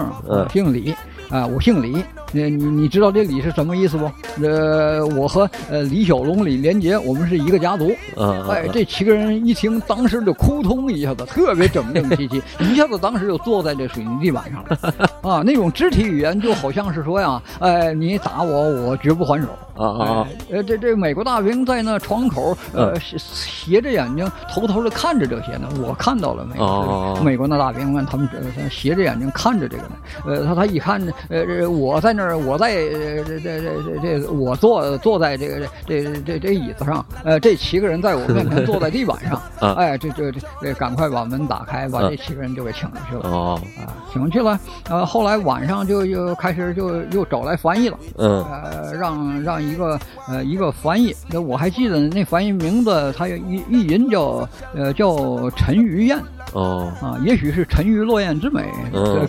[0.51, 0.93] 姓李
[1.29, 2.03] 啊，我姓李。
[2.33, 4.09] 你，你你知道这李是什么意思不？
[4.41, 7.91] 呃，我和呃李小龙、李连杰，我们是一个家族。
[8.15, 19.47] 嗯哎，这七个人一听，当时就扑通一下子，特别整整齐齐，一下子当时就坐在这水泥地板上了，啊，那种肢体语言就好像是说呀，哎，你打我，我绝不还手。
[19.77, 25.67] 啊啊哎，这这美国大兵在那窗口，呃，斜斜着眼睛，偷偷的看着这些呢。
[25.81, 28.27] 我看到了美国、美国那大兵们，他们
[28.69, 29.91] 斜着眼睛看着这个呢。
[30.25, 43.29] 呃，他他一看，呃，我在那儿，我在这这这这这，我坐坐在这个这这这椅子上，呃，这七个人在我面前坐在地板上，哎，这这这，赶快把门打开，把啊这七个人就给请出去了。
[43.29, 43.61] 哦。
[43.77, 48.43] 啊，请去了，呃，后来晚上就又开始就又找来翻译了，嗯。
[48.45, 56.17] 呃，让让一个呃一个翻译，那我还记得那翻译名字，他有译译音叫呃叫陈于晏
[56.53, 56.91] 哦。
[57.01, 58.65] 啊，也许是沉鱼落雁之美，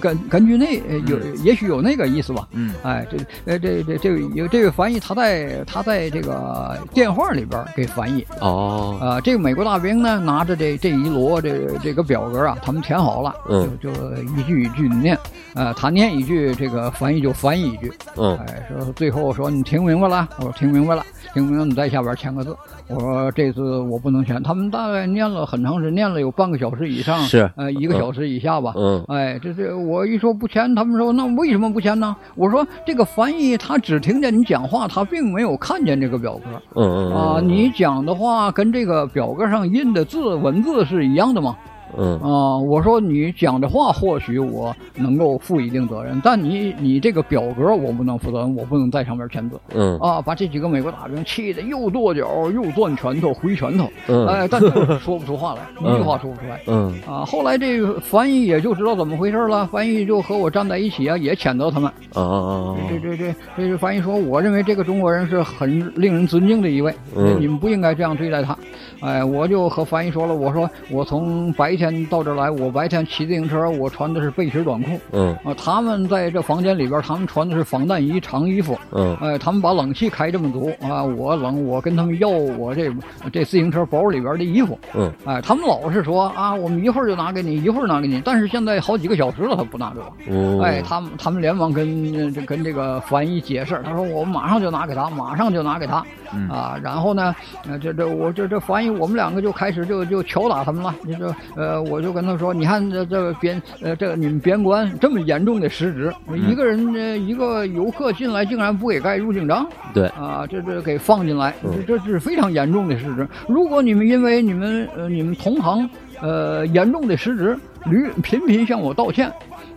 [0.00, 2.72] 根根据那呃有也许有那个意思吧，嗯。
[2.82, 8.98] 哎，这呃这这这个有这位翻译，他在他在这个电话里边给翻译，哦。
[9.00, 15.18] 啊，这个美国大兵呢，拿着这这一摞这这个表格啊，他们填好了，嗯就就一句一句的念，
[15.54, 22.56] 呃，他念一句，这个翻译就翻译一句，嗯哎，说最后说你听明白了，我说听明白了，听明白了，你在下边签个字。
[22.88, 28.74] 我说这次我不能签，他们大概念了很长时间，念了有半个小时以上，是呃一个小时以下吧。
[28.76, 32.14] 嗯哎，这这我一说不签，他们说那为什么不签呢？
[32.34, 36.62] 我说这个翻译他只听见你讲话，他并没有看见这个表格。
[36.74, 41.56] 嗯嗯啊，你讲的话跟这个表格上印的字文字是一样的吗？
[41.96, 49.60] 嗯啊、我说你讲的话或许我能够负一定责任，但你你这个表格我不能负责任，我不能在上面签字。
[49.74, 56.60] 嗯啊，把这几个美国大兵气得又跺脚又攥拳头挥拳头，嗯哎，但就是说不出话来，一句话说不出来。
[56.66, 61.90] 嗯啊，后来这个翻译也就知道怎么回事了，翻译就和我站在一起啊，也谴责他们。
[62.14, 68.56] 啊啊这这这这这翻译说，我认为这个中国人是很令人尊敬的一位，嗯你们不应该这样对待他。
[69.00, 75.00] 哎，我就和翻译说了，我说我从白天到这儿来，我白天骑自行车，我穿的是背心短裤。
[75.12, 78.78] 嗯啊，他们在这房间里边，他们穿的是防弹衣、长衣服。
[78.92, 82.92] 嗯哎，他们把冷气开这么足啊，我冷，我跟他们要我这
[83.32, 84.78] 这自行车包里边的衣服。
[84.94, 90.12] 嗯哎，他们老是说啊，我们一会儿就拿给你，一会儿拿给你，但是现在好几个小时了，他不拿给我。
[90.28, 96.04] 嗯，哎，他们他们连忙跟这跟这个翻译解释，他说我马上就拿给他，马上就拿给他，
[96.34, 96.48] 嗯。
[96.48, 97.34] 啊，然后呢，
[97.68, 106.12] 呃，这这我这这翻译，我们两个就开始就就敲打他们了，你说呃，我就跟他说，你看这这个边呃这个你们边关这么严重的失职，
[106.48, 111.72] 一个人呃一个游客进来竟然不给盖入境章，对，啊，这这给放进来，嗯。
[111.86, 113.26] 这这是非常严重的失职。
[113.48, 115.88] 如果你们因为你们呃你们同行
[116.20, 119.32] 呃严重的失职，屡频频向我道歉，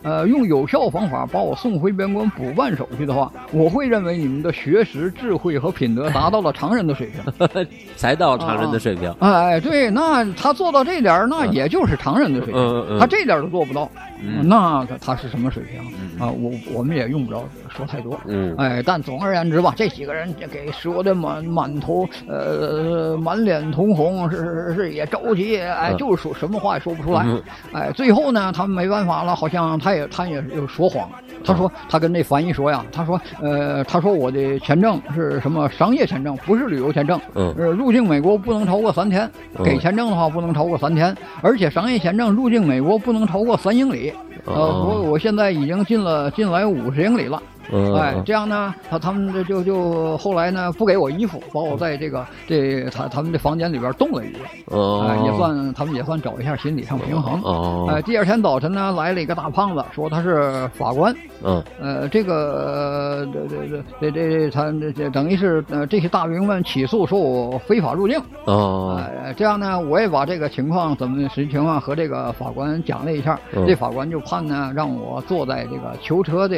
[0.06, 7.66] 呃用有效方法把我送回边关补办手续的话，我会认为你们的学识、智慧和品德达到了常人的水平。
[7.98, 9.12] 才到常人的水平。
[9.20, 12.62] 哎，对，那他做到这点儿那也就是常人的水平。
[12.62, 13.90] 嗯嗯嗯他这点儿都做不到，
[14.22, 16.32] 嗯那他他是什么水平嗯啊？
[16.32, 18.20] 我我们也用不着说太多。
[18.26, 27.24] 嗯哎，但总而言之吧，这几个人给说的满满头呃满脸通红，是是是也着急，哎，嗯就是说什么话也说不出来。
[27.26, 27.42] 嗯
[27.74, 31.10] 哎，最后呢，他们没办法了，好像他也他也有说谎。
[31.44, 37.20] 他说他跟那翻译说呀，他说呃，他说我的签证是什么商业签证，不是旅游签证。
[37.36, 44.12] 嗯呃，入境美国不能超过三天，嗯给签证的话不能超过三天，而且商业签证入境美国不能超过三英里。
[44.46, 47.42] 呃，哦我我现在已经进了进来五十英里了。
[47.72, 57.42] 嗯，哎，这样呢，他他们这就就后来呢不给我衣服，把我在这个这他他们的房间里边冻了一夜，哦，哎，也算他们也算找一下心理上平衡。
[57.44, 61.16] 哦，哎，第二天早晨呢，来了一个大胖子，说他是法官。
[61.44, 68.20] 嗯呃，这个这这这这这他这这等于是呃这些大兵们起诉说我非法入境。
[68.46, 76.58] 哦，哎，这样呢，我也把这个情况怎么实际情况和这个法官讲了一下，嗯这法官就判呢让我坐在这个囚车的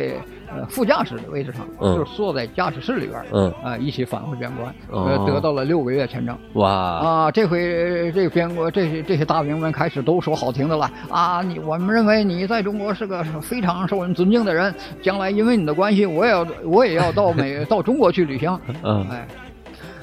[0.49, 4.73] 呃副驾驶的位置上，嗯就是坐在驾驶室里边儿，嗯啊、一起返回边关，
[5.25, 6.37] 得到了六个月签证。
[6.53, 11.41] 哇，啊，这回这个边国这些这些大兵们开始都说好听的了啊！
[11.41, 18.59] 你我们认为你在中国是个非常受人尊敬的人，将来因为你的关系，我也要我也要到美 到中国去旅行。
[18.83, 19.27] 嗯，哎，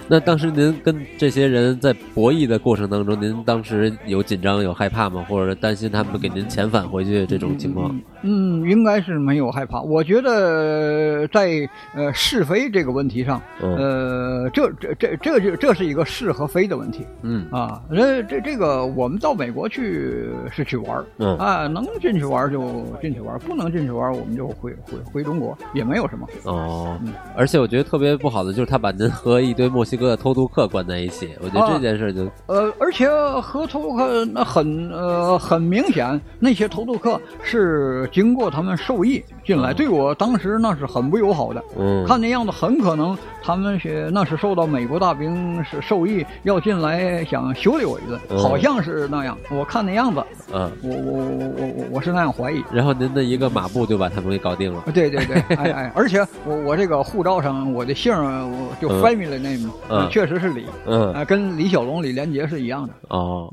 [0.06, 5.24] 那当时您跟这些人在博弈的过程当中，您当时有紧张、有害怕吗？
[5.28, 7.90] 或者担心他们给您遣返回去这种情况？
[7.90, 9.80] 嗯，应该是没有害怕。
[9.80, 13.76] 我觉得在呃是非这个问题上，嗯。
[13.76, 17.06] 呃，这这这这就这是一个是和非的问题。
[17.22, 17.46] 嗯。
[17.50, 17.82] 啊。
[17.90, 21.04] 这这这个我们到美国去是去玩儿。
[21.18, 21.36] 嗯。
[21.38, 26.26] 啊，能进去玩儿就进去玩儿，不能进去玩儿我们就回回回中国，也没有什么。
[26.44, 26.98] 哦。
[27.02, 33.08] 嗯，而且我觉得特别不好的就是他把您和一堆墨西哥的偷渡客关在一起，我觉得这件事就呃，而且
[33.40, 41.62] 和偷渡客那很呃很明显，那些偷渡客是经过他们授意进来，嗯对我当时那是很不友好的。
[41.76, 49.36] 嗯看那样子，很可能他们是那是受到美国大兵是授意要进来想修理我一顿，嗯好像是那样。
[49.50, 52.62] 我看那样子，嗯，我我我我我我是那样怀疑。
[52.72, 54.84] 然后您的一个马步就把他们给搞定了。
[54.94, 62.92] 对对对， 哎哎，而且我我这个护照上我的姓儿我就嗯 family name，、嗯确实是李，嗯啊、跟李小龙、李连杰是一样的。
[63.08, 63.50] 哦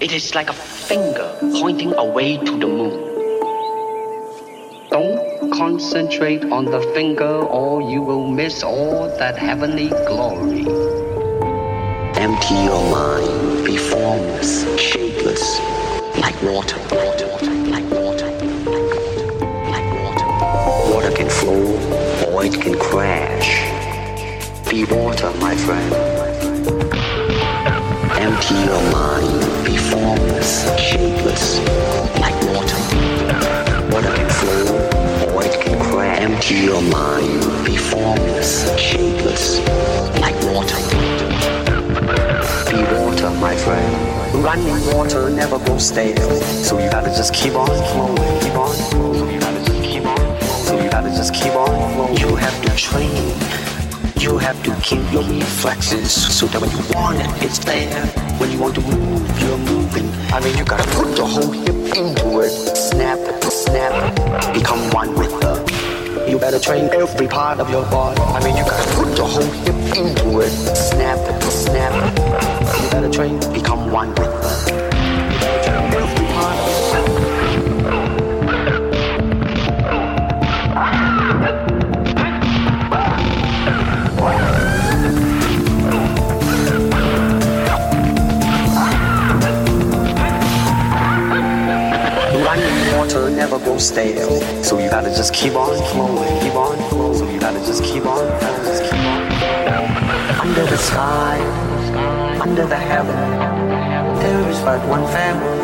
[0.00, 3.11] It is like a finger pointing away to the moon.
[4.92, 10.66] Don't concentrate on the finger or you will miss all that heavenly glory.
[12.20, 15.58] Empty your mind, be formless, shapeless,
[16.20, 19.08] like water, water, water, like water, like water,
[19.70, 20.92] like water.
[20.92, 23.62] Water can flow or it can crash.
[24.68, 25.94] Be water, my friend.
[28.20, 31.60] Empty your mind, be formless, shapeless,
[32.20, 33.11] like water.
[34.42, 36.20] Flow, or it can crash.
[36.20, 39.60] Empty your mind, be formless, shapeless,
[40.20, 40.78] like water.
[42.70, 44.44] Be water, my friend.
[44.44, 49.18] Running water never goes stale, so you gotta just keep on flowing, keep on flowing.
[49.18, 50.64] So you gotta just keep on flowing.
[50.64, 52.16] So you gotta just keep on flowing.
[52.16, 53.12] You have to train
[54.22, 58.06] you have to keep your reflexes so that when you want it, it's there.
[58.38, 60.08] When you want to move, you're moving.
[60.32, 62.50] I mean, you gotta put your whole hip into it.
[62.50, 66.26] Snap, snap, become one with the.
[66.30, 68.20] You better train every part of your body.
[68.20, 70.50] I mean, you gotta put your whole hip into it.
[70.50, 71.92] Snap, snap.
[72.80, 74.91] You better train, become one with the.
[93.42, 94.40] Never goes stale.
[94.62, 97.18] So you gotta just keep on flowing, keep on flowing.
[97.18, 98.24] So you gotta just keep on,
[98.68, 99.20] just keep on.
[100.44, 101.38] Under the sky,
[102.40, 103.18] under the heaven,
[104.20, 105.58] there is but one family.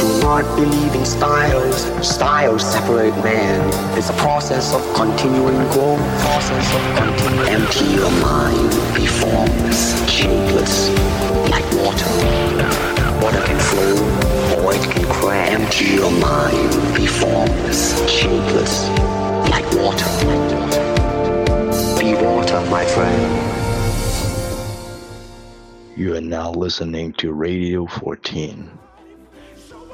[0.00, 1.78] Do not believe in styles.
[2.14, 3.60] Styles separate man.
[3.98, 6.00] It's a process of continuing growth.
[6.24, 7.48] Process of continuing.
[7.60, 8.70] Empty your mind.
[8.96, 10.88] Be formless, shapeless,
[11.50, 12.91] like water.
[13.22, 13.94] Water can flow,
[14.58, 15.50] or it can crash.
[15.50, 16.70] Empty your mind.
[16.96, 18.88] Be formless, shapeless,
[19.48, 20.10] like water.
[22.00, 23.22] Be water, my friend.
[25.96, 28.56] You are now listening to Radio 14.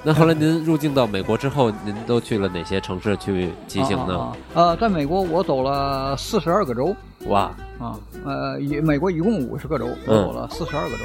[0.02, 4.18] 那后来您入境到美国之后，您都去了哪些城市去骑行呢？
[4.18, 4.24] 啊
[4.54, 11.04] 啊啊呃，在美国我走了四十二个州哇，啊，呃，一美国一共五十个州，我嗯走了四十二个州。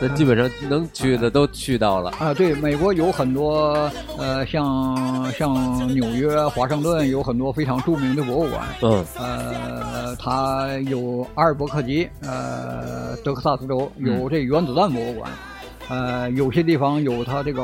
[0.00, 2.10] 那基本上能去的都去到了。
[2.18, 8.62] 啊，对，美国有很多呃，像像纽约、华盛顿有很多非常著名的博物馆。
[8.82, 15.30] 嗯呃，它有阿尔伯克吉，呃，德克萨斯州有这原子弹博物馆。
[15.88, 17.62] 呃，有些地方有它这个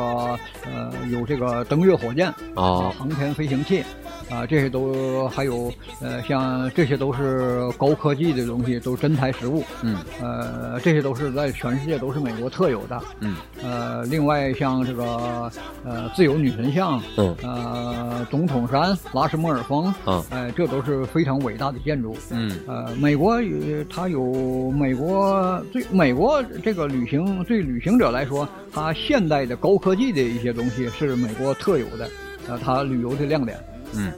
[0.64, 3.84] 呃有这个登月火箭哦航天飞行器
[4.28, 9.62] 啊、这些都还有呃像这些都是高科技的东西，都是真材实物。
[9.82, 13.00] 嗯呃，这些都是在全世界都是美国特有的。
[13.20, 15.50] 嗯呃，另外像这个
[15.84, 22.16] 呃自由女神像，嗯呃总统山、拉什莫尔峰，嗯哎、这都是非常伟大的建筑。
[22.30, 32.10] 嗯呃，美国有它有美国对美国这个旅行对旅行者来说，它现代的高科技的一些东西是美国特有的，
[32.48, 33.56] 呃，它旅游的亮点。
[33.94, 34.12] 嗯。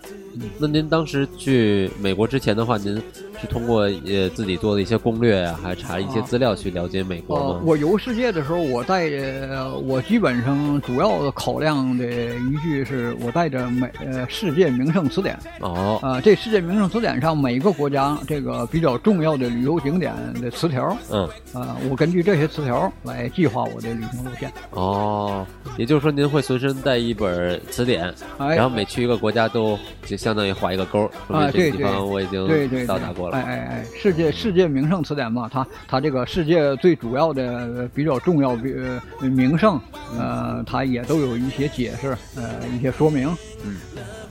[0.58, 3.02] 那您当时去美国之前的话，您
[3.41, 15.39] 是通过呃自己做的一些攻略啊、还查一些资料去了解美国呃吗？，我游世界的时候，我带着我基本上主要的考量的依据是我带着美呃世界名胜词典。
[15.61, 24.53] 哦，啊、这世界名胜词典上每个国家这个比较重要的旅游景点的词条，嗯，啊、我根据这些词条来计划我的旅行路线。
[24.70, 33.37] 哦，也就是说您会随身带一本词典，哎然后每去一个国家都就相当于划一个勾，说啊，明这个地方我已经到达过了。
[33.37, 38.74] 哎哎哎，世界世界名胜词典嘛，它它这个世界最主要的呃比较重要比
[39.20, 39.81] 呃名胜，
[40.12, 43.29] 嗯呃，它也都有一些解释，呃，一些说明。
[43.64, 43.76] 嗯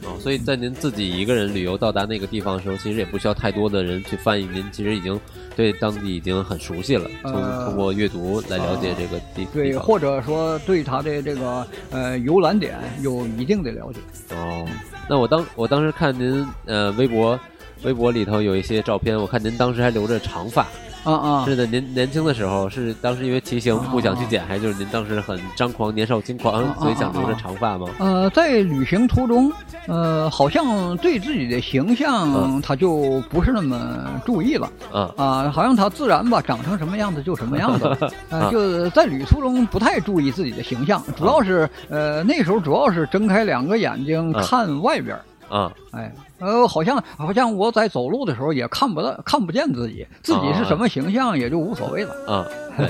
[0.03, 5.19] 哦，所以在您自己一个人旅游到达那个地方的时候，其实也不需要太多的人去翻译，您其实已经
[5.55, 9.75] 对当地已经很熟悉了，通呃通过阅读来了解这个地对。
[9.75, 13.99] 或者说对它的这个呃游览点有一定的了解。
[14.33, 14.65] 哦，
[15.09, 17.37] 那我当我当时看您呃微博，
[17.83, 20.65] 微博里头有一些照片，我看您当时还留着长发。
[21.03, 27.87] 啊啊，是的，您年轻的时候是当时因为骑行不想去剪，还是就是您当时很张狂、年少轻狂，所以想留着长发吗？
[27.99, 29.49] 呃，在旅行途中，
[29.87, 32.61] 呃，好像对自己的形象嗯。
[32.61, 34.69] 他就不是那么注意了。
[34.91, 37.97] 啊啊、好像他自然吧，长成什么样子就什么样子，啊
[38.29, 45.23] 呃，就在旅途中不太注意自己的形象，主要是呃那时候主要是睁开两个眼睛啊看外边儿。
[45.49, 52.45] 啊哎，呃，好像好像我在走路的时候也看不到看不见自己，自己是什么形象也就无所谓了，啊！
[52.77, 52.89] 对，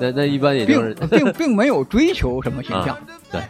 [0.00, 2.88] 那那一般也就是并并没有追求什么形象。
[2.88, 2.98] 啊
[3.30, 3.42] 对，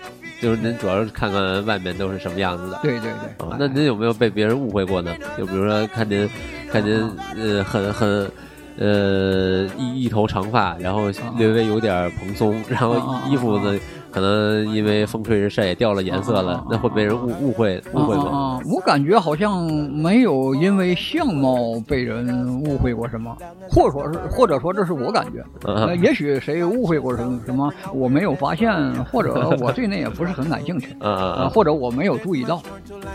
[0.42, 2.78] 就是您主要是看看外面都是什么样子的。
[2.82, 5.14] 对对对，那您有没有被别人误会过呢？
[5.38, 6.28] 就比如说看您，
[6.70, 7.00] 看您
[7.36, 8.30] 呃很很
[8.76, 13.78] 呃一一头长发，然后略微有点蓬松，然后啊啊衣服呢
[14.10, 18.38] 可能因为风吹日晒也掉了颜色了那会被人误误会误会过吗？
[18.38, 18.60] 啊！
[18.66, 23.36] 我感觉好像没有因为相貌被人误会过什么，
[23.70, 28.72] 或者说是或者说这是我感觉，也许谁误会过什么什么，我没有发现，
[29.06, 31.50] 或者我对那也不是很感兴趣，啊！
[31.52, 32.62] 或者我没有注意到，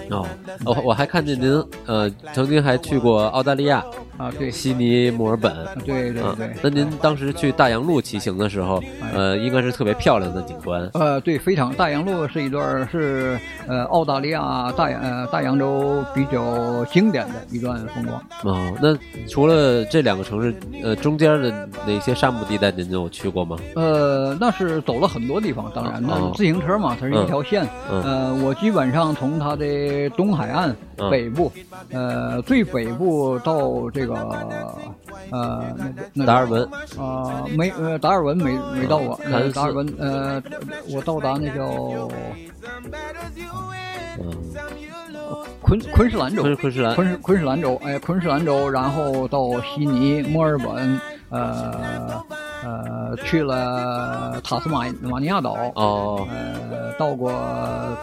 [0.09, 0.25] 哦，
[0.65, 3.83] 我我还看见您呃曾经还去过澳大利亚
[4.17, 5.53] 啊，对，悉尼、墨尔本。
[5.85, 10.82] 对对啊对，那您当时去大洋路骑行的时候，哎呃，应该是特别漂亮的景观。
[10.83, 10.91] 蓝。
[10.93, 18.21] 呃，对，非常大洋路是一段是呃澳大利亚大洋呃大洋洲比较经典的一段风光。
[18.43, 20.53] 哦，那除了这两个城市，
[20.83, 23.57] 呃，中间的哪些沙漠地带您有去过吗？
[23.75, 27.67] 呃，那是走了很多地方，当然，那哦自行车嘛，它是一条线。
[27.91, 31.09] 嗯呃，我基本上从它的东海岸嗯。
[31.09, 31.51] 北部，
[31.91, 34.13] 呃，最北部到这个
[35.31, 36.67] 呃那个那达尔文。
[36.97, 39.19] 啊、没呃达尔文没没到过，
[39.53, 40.41] 达尔文呃
[40.91, 42.09] 我到达那叫
[44.19, 44.31] 嗯，
[45.61, 46.95] 昆昆士兰州，昆昆士兰。
[46.95, 50.99] 昆士昆士兰州，哎，昆士兰州，然后到悉尼、墨尔本，
[51.33, 52.23] 呃
[52.63, 56.27] 呃，去了塔斯马马尼亚岛，哦。
[56.31, 57.33] 呃，到过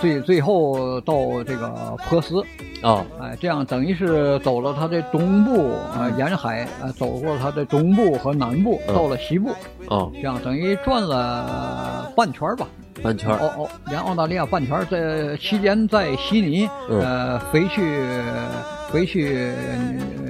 [0.00, 1.14] 最最后到
[1.44, 1.68] 这个
[2.08, 2.42] 珀斯，
[2.82, 3.04] 哦。
[3.20, 8.94] 哎，这样等于是走了它的东部啊、呃沿海啊、呃走过它的东部和南部，嗯。
[8.94, 9.50] 到了西部，
[9.86, 12.66] 哦，这样等于转了半圈吧。
[13.02, 13.38] 半圈儿。
[13.38, 17.00] 澳澳连澳大利亚半圈儿，在期间在悉尼，嗯。
[17.00, 17.80] 呃，飞去
[18.92, 19.52] 飞去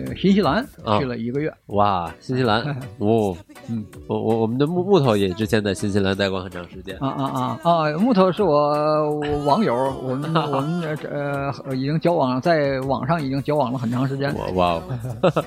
[0.06, 1.52] 呃新西兰啊去了一个月。
[1.66, 2.60] 哇，新西兰
[2.98, 3.34] 哦，
[3.68, 6.96] 嗯，我我我们的木木头也之前在新西兰待过很长时间。
[7.00, 7.92] 啊啊啊啊！
[7.98, 8.50] 木头是我
[9.20, 14.34] 我网友，我们 我们呃呃已经交往，在网上已经交往了很长时间。
[14.34, 14.82] 哇哇
[15.22, 15.44] 哦，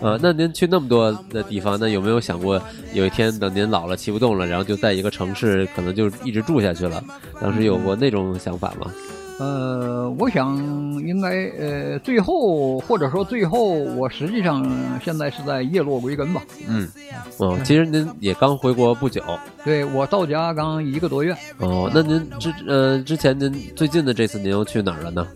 [0.00, 2.60] 呃，那您去那么多的地方，那有没有想过
[2.94, 7.02] 有一天等您老了骑不动了，然后就在一个城市可能就一直住下去了？
[7.40, 8.90] 当时有过那种想法吗？
[9.38, 10.56] 呃，我想
[11.04, 11.28] 应该
[11.58, 14.64] 呃最后或者说最后，我实际上
[15.02, 16.40] 现在是在叶落归根吧。
[16.68, 16.88] 嗯，
[17.38, 19.22] 哦，其实您也刚回国不久。
[19.64, 21.34] 对我到家刚一个多月。
[21.58, 25.26] 哦，那您之呃之前您最近的这次您又去哪儿了呢？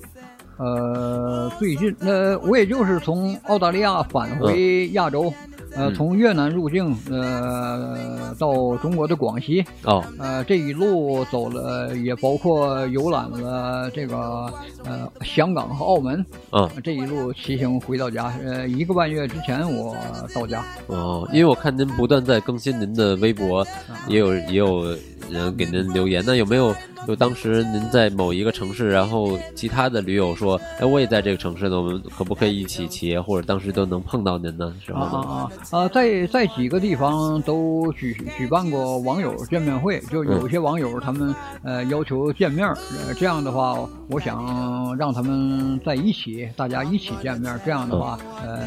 [0.58, 5.32] 呃，最近呃，我也就是从澳大利亚返回亚洲，
[5.74, 5.94] 呃，嗯。
[5.94, 10.02] 从越南入境，呃，到中国的广西，哦。
[10.18, 14.52] 呃，这一路走了，也包括游览了这个
[14.84, 16.68] 呃香港和澳门，嗯。
[16.82, 19.96] 这一路骑行回到家，呃，一个半月之前我
[20.34, 23.66] 到家，哦，因为我看您不断在更新您的微博，
[24.08, 24.96] 也有也有
[25.30, 26.22] 人给您留言。
[26.26, 26.74] 那有没有
[27.06, 33.18] 就当时您在某一个城市，然后其他的驴友说，哎，我也在这个城市呢，我们可不可以一起骑？
[33.18, 34.74] 或者当时都能碰到您呢？
[34.84, 35.10] 是啊吗？
[35.10, 35.88] 啊啊啊！
[35.88, 43.78] 在在几个地方都举举办过网友见面会，就有些网友他们呃要求见面，呃这样的话，
[44.08, 48.58] 我想让他们在一起，大家一起见面，这样的话，呃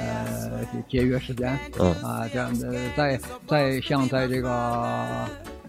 [0.87, 4.49] 节节约时间，嗯啊，这样的在在像在这个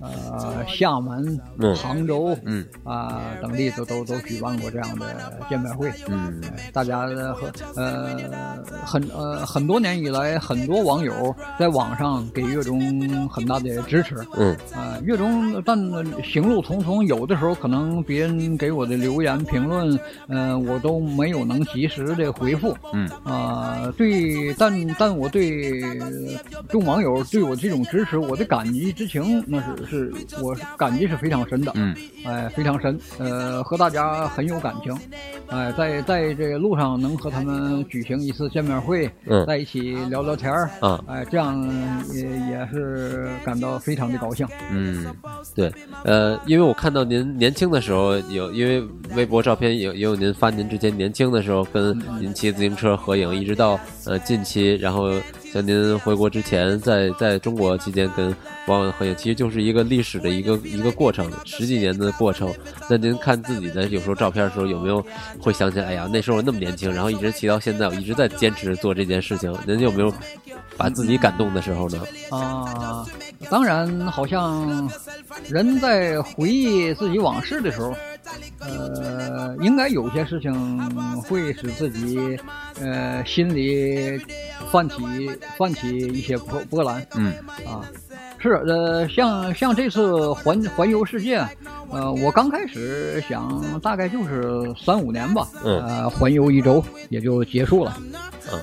[0.00, 6.40] 呃厦门、嗯杭州，嗯啊等地都都都举办过这样的见面会，嗯
[6.72, 8.18] 大家的和呃
[8.84, 14.16] 很呃很多年以来，很多网友在网上给岳中很大的支持。
[14.36, 15.76] 嗯啊、岳中，但
[16.22, 19.98] 行路匆匆，有的时候可能别人给我的留言评论，
[20.28, 22.76] 呃，我都没有能及时的回复。
[22.92, 25.80] 嗯啊、对，但但我对
[26.68, 31.72] 众网友对我这种支持，我的感激之情，那是是我是感激是非常深的。
[31.74, 31.94] 嗯
[32.24, 34.97] 哎，非常深，呃，和大家很有感情，
[35.49, 39.45] 哎，在在这个路上能和他们举行一次见面会，嗯。
[39.47, 41.03] 在一起聊聊天儿，啊。
[41.07, 41.61] 哎，这样
[42.14, 44.47] 也也是感到非常的高兴。
[44.70, 45.07] 嗯，
[45.55, 45.72] 对，
[46.05, 48.82] 呃，因为我看到您年轻的时候有，因为
[49.14, 55.11] 微博照片有也有您发您之前年轻的时候跟您骑自行车合影，一直到呃近期，然后
[55.53, 58.34] 像您回国之前，在在中国期间跟
[58.66, 62.50] 网友合影，其实就是一个历史的一个一个过程，十几年的过程。
[62.88, 65.05] 那您看自己的有时候照片的时候，有没有
[65.38, 69.55] 会想起来，哎呀，那时候那么年轻，然后一直骑到现在，我一直在坚持做这件事情。
[69.66, 70.11] 您有没有
[70.78, 72.03] 把自己感动的时候呢？
[72.30, 73.05] 啊，
[73.50, 74.90] 当然，好像
[75.50, 77.94] 人在回忆自己往事的时候，
[78.60, 80.52] 呃，应该有些事情
[81.22, 82.38] 会使自己
[82.80, 84.20] 呃心里
[84.70, 87.04] 泛起泛起一些波波澜。
[87.16, 87.32] 嗯
[87.66, 87.82] 啊，
[88.38, 91.44] 是呃，像像这次环环游世界，
[91.90, 97.96] 呃，我刚开始想大概就是三五年吧，嗯呃，环游一周也就结束了。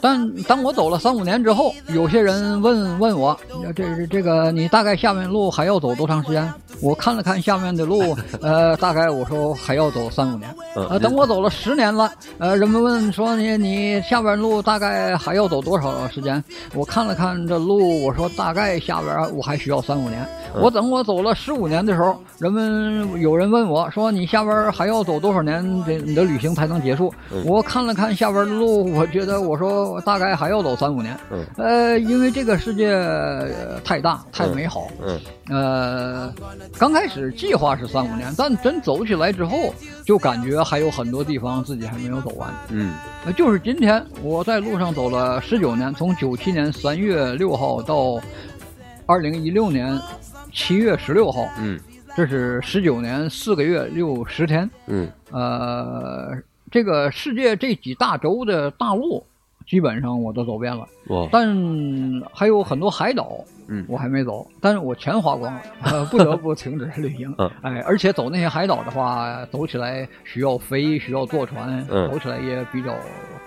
[0.01, 3.39] 但当我走了三五年之后，有些人问问我，
[3.75, 6.53] 这这这个你大概下面路还要走多长时间？
[6.81, 10.49] 我看了看下面的路， 呃，大概我说还要走三五年。
[10.75, 16.41] 嗯呃，等我走了十年了，呃，人们问说你你下边路大概还要走多少时间？
[16.73, 20.25] 我看了看这路，我说大概下边我还需要三五年。
[20.55, 27.13] 我等我走了十五年的时候，人们有人问我说你下边还要走多少年，这你的旅行才能结束？
[27.45, 31.17] 我看了看下边的路，我觉得我说大概还要走三五年。
[31.31, 35.19] 嗯呃，因为这个世界呃太大太美好，嗯
[35.49, 36.33] 呃，
[36.77, 39.73] 刚开始计划是三五年，但真走起来之后，
[40.05, 42.53] 就感觉还有很多地方自己还没有走完。
[42.69, 42.93] 嗯
[43.25, 48.21] 那，就是今天我在路上走了十九年，从九七年三月六号到
[49.05, 49.99] 二零一六年
[50.53, 51.79] 七月十六号，嗯
[52.15, 54.69] 这是十九年四个月六十天。
[54.87, 56.37] 嗯呃，
[56.69, 59.25] 这个世界这几大洲的大陆，
[59.69, 61.29] 基本上我都走遍了，哇。
[61.31, 61.47] 但
[62.33, 63.85] 还有很多海岛，嗯。
[63.87, 67.33] 我还没走，但是我全花光了， 呃、不得不停止旅行。
[67.37, 67.49] 嗯。
[67.61, 72.09] 哎，而且走那些海岛的话，走起来需要飞，需要坐船，嗯。
[72.09, 72.95] 走起来也比较，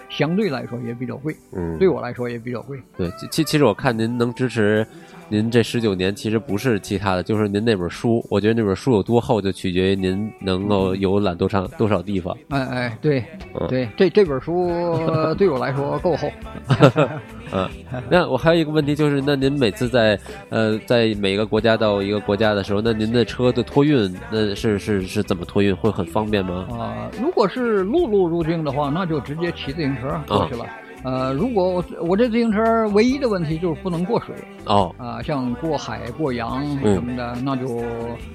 [0.08, 2.78] 相对来说也比较贵，嗯，对我来说也比较贵。
[2.96, 4.86] 对，其其其实我看您能支持
[5.32, 8.22] 您这十九年，其实不是其他的，就是您那本书。
[8.28, 12.36] 我觉得那本书有多厚，就取决于您能够游览多长多少地方。
[12.50, 13.24] 哎哎，对
[13.58, 14.68] 嗯对，这这本书
[15.06, 16.30] 呃 对我来说够厚。
[17.50, 17.66] 嗯，
[18.10, 20.20] 那我还有一个问题就是，那您每次在
[20.50, 25.74] 呃在每个国家到一个国家的时候，那您的车的托运，那是是是怎么托运？
[25.74, 26.66] 会很方便吗？
[26.78, 30.66] 啊、如果是陆路入境的话，那就直接骑自行车过去了。
[31.04, 34.34] 呃，如果我我这自行车唯一的问题就是不能过水
[34.66, 37.82] 哦，啊、像过海、过洋嗯什么的，那就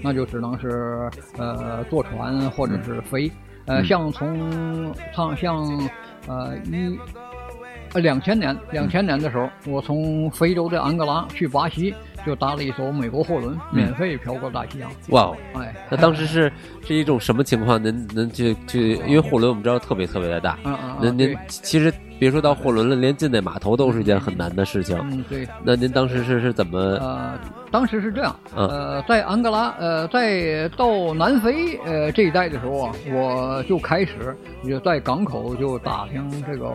[0.01, 3.32] 那就只能是呃坐船或者是飞。
[3.65, 5.89] 呃，嗯像从像像
[6.28, 6.97] 呃一
[7.93, 11.93] 呃两千年两千年的时候，我从非洲的安哥拉去巴西，
[12.26, 14.89] 就搭了一艘美国货轮，免费漂过大西洋。
[15.09, 16.51] 哇哦，哎，那当时是
[16.86, 17.82] 是一种什么情况？
[17.82, 24.97] 您您去去，因为货轮我们知道特别特别的大，嗯嗯那您嗯对其实别说到货轮了，连进那码头都是一件很难的事情。
[25.11, 25.47] 嗯对。
[25.63, 26.80] 那您当时是是怎么？
[26.80, 27.39] 呃，
[27.72, 34.36] 当时是这样，嗯呃，在安哥拉，呃，在到南非呃这一带的时候啊，我就开始
[34.68, 36.70] 就在港口就打听这个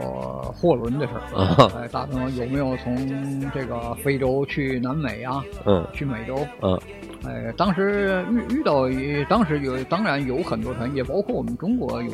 [0.55, 6.78] 货轮的事儿，啊呃，打听有没有从这个非洲去南美啊，嗯去美洲，嗯
[7.24, 12.11] 哎，当时遇遇到一，当时有，当然有很多船，也包括我们中国有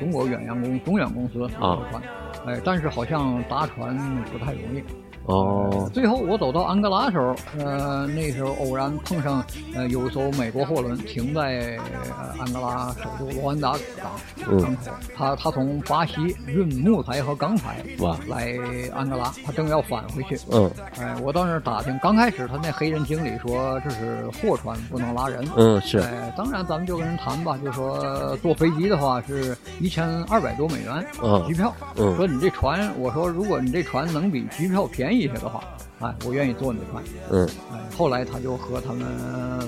[0.00, 2.02] 中国远洋公中远公司啊有船，
[2.46, 3.96] 哎，但是好像搭船
[4.32, 4.84] 不太容易。
[5.26, 11.78] 哦最后我走到安哥拉的时候，呃，那时候偶然碰上，呃，有一艘美国货轮停在、
[12.16, 14.12] 呃、安哥拉首都罗安达港
[14.48, 14.82] 嗯港口。
[15.16, 16.14] 他他从巴西
[16.46, 18.54] 运木材和钢材哇来
[18.94, 20.38] 安哥拉，他正要返回去。
[20.52, 20.70] 嗯
[21.00, 25.44] 哎，我到那儿打听，刚开始他那黑人经理说这是货船，不能拉人。
[25.56, 31.72] 嗯是哎，当然咱们就跟人谈吧，就说坐飞机的话是一千二百多美元嗯机票。
[31.96, 35.64] 嗯说你这船，我说如果你这船能比机票便宜一些的话，
[36.00, 37.02] 哎，我愿意做你的船。
[37.30, 37.48] 嗯。
[37.72, 39.06] 哎，后来他就和他们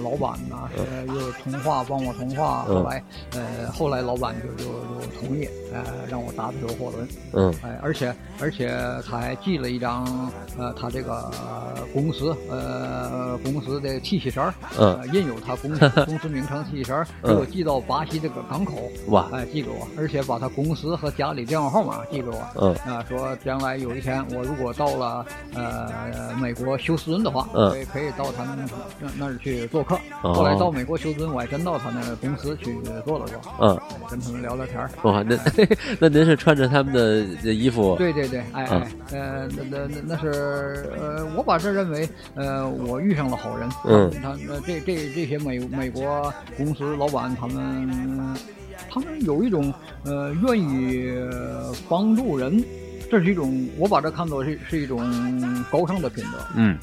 [0.02, 7.08] 老板呐，呃，又通话帮我通话，嗯后来，呃，后来老板就就就同意，呃，让我搭这个货轮。
[7.32, 7.54] 嗯。
[7.62, 8.68] 哎，而且而且
[9.08, 10.04] 他还寄了一张
[10.58, 11.30] 呃他这个
[11.94, 14.96] 公司呃公司的 T 恤衫儿，嗯。
[15.00, 19.26] 呃印有他公司 公司名称 T 恤衫儿，给我寄到巴西这个港口，哇。
[19.32, 25.24] 哎寄给我，而且把他公司和家里电话号码寄给我，嗯啊说将来有一天我如果到了
[25.54, 25.88] 呃
[26.40, 28.68] 美国休斯敦的话，嗯可以可以到他们
[29.00, 29.94] 那那儿去做客。
[30.22, 34.90] 哦后来到美国休斯敦，我还真到他那公司去做了做，嗯哎跟他们聊聊天儿。
[35.02, 35.36] 哇，那
[36.00, 37.94] 那您是穿着他们的的衣服？
[37.96, 43.68] 对对对，哎嗯哎，呃，那那那那是呃，我把这认为，呃，我遇上了好人。
[43.84, 48.36] 嗯他那这这这些美美国公司老板他们，
[48.90, 49.72] 他们有一种
[50.04, 52.62] 呃愿意呃帮助人，
[53.10, 54.98] 这是一种我把这看作是是一种
[55.70, 56.38] 高尚的品德。
[56.56, 56.78] 嗯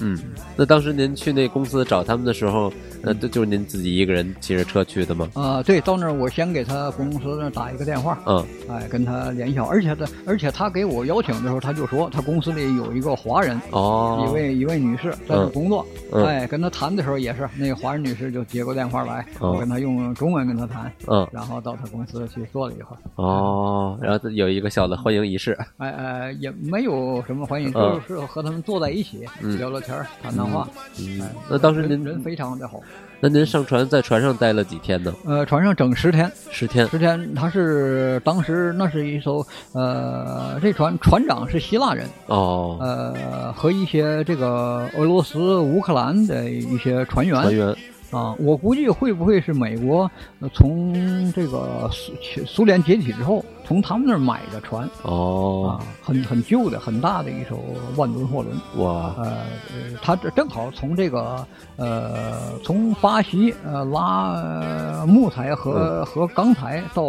[0.00, 0.18] 嗯。
[0.56, 2.72] 那当时您去那公司找他们的时候，
[3.02, 5.28] 那这就是您自己一个人骑着车去的吗？
[5.34, 8.46] 啊、对，到那儿我先给他公司那打一个电话，嗯。
[8.68, 16.24] 哎，跟他联系好，而且他而且他给我邀请的时候，他就说他公司里有一个华人，哦，一位一位女士在那工作，嗯。
[16.24, 21.26] 哎，跟他谈的时候也是，那个华人女士就接过电话来，嗯我跟他用中文跟他谈，嗯。
[21.32, 25.56] 然后到他公司去坐了一会儿，哦，然后有一个小的欢迎仪式。
[25.78, 28.00] 哎哎，也没有什么欢迎，嗯。
[28.08, 29.58] 就是和他们坐在一起、嗯。
[29.58, 30.68] 聊聊天儿谈谈话，
[30.98, 31.20] 嗯。
[31.22, 32.80] 哎，那当时您人人非常的好，
[33.18, 35.12] 那您上船在船上待了几天呢？
[35.24, 36.86] 呃，船上整十天，十天。
[36.88, 47.76] 十天，他是当时那是一艘呃，这船船长是希腊人，哦，呃，和一些这个俄罗斯、乌克兰的一些船员，船员。
[48.10, 52.12] 啊，我估计会不会是美国呃从这个苏
[52.44, 57.56] 苏联解体之后，从他们那儿买的船哦啊，，很很旧的、很大的一艘
[57.96, 58.56] 万吨货轮。
[58.84, 59.24] 哇，呃，
[59.72, 61.46] 呃他这正好从这个
[61.76, 67.04] 呃从巴嗯西呃拉呃木材和、和钢材到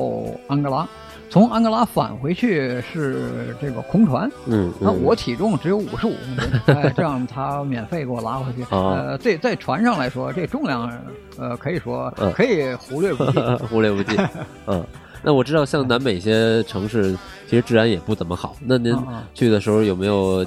[0.48, 0.88] 安哥拉，
[1.32, 8.64] 从安哥拉返回去是这个空船，嗯，嗯那我体重只有五十五公斤，哎，这样他免费给我拉回去。
[8.64, 10.92] 啊呃，这在船上来说，这重量
[11.38, 13.40] 呃可以说嗯可以忽略不计。
[13.70, 14.20] 忽略不计。
[14.68, 14.86] 嗯，
[15.24, 17.18] 那我知道像南北一些城市，
[17.48, 18.58] 其实治安也不怎么好。
[18.60, 18.94] 那您
[19.34, 20.46] 去的时候有没有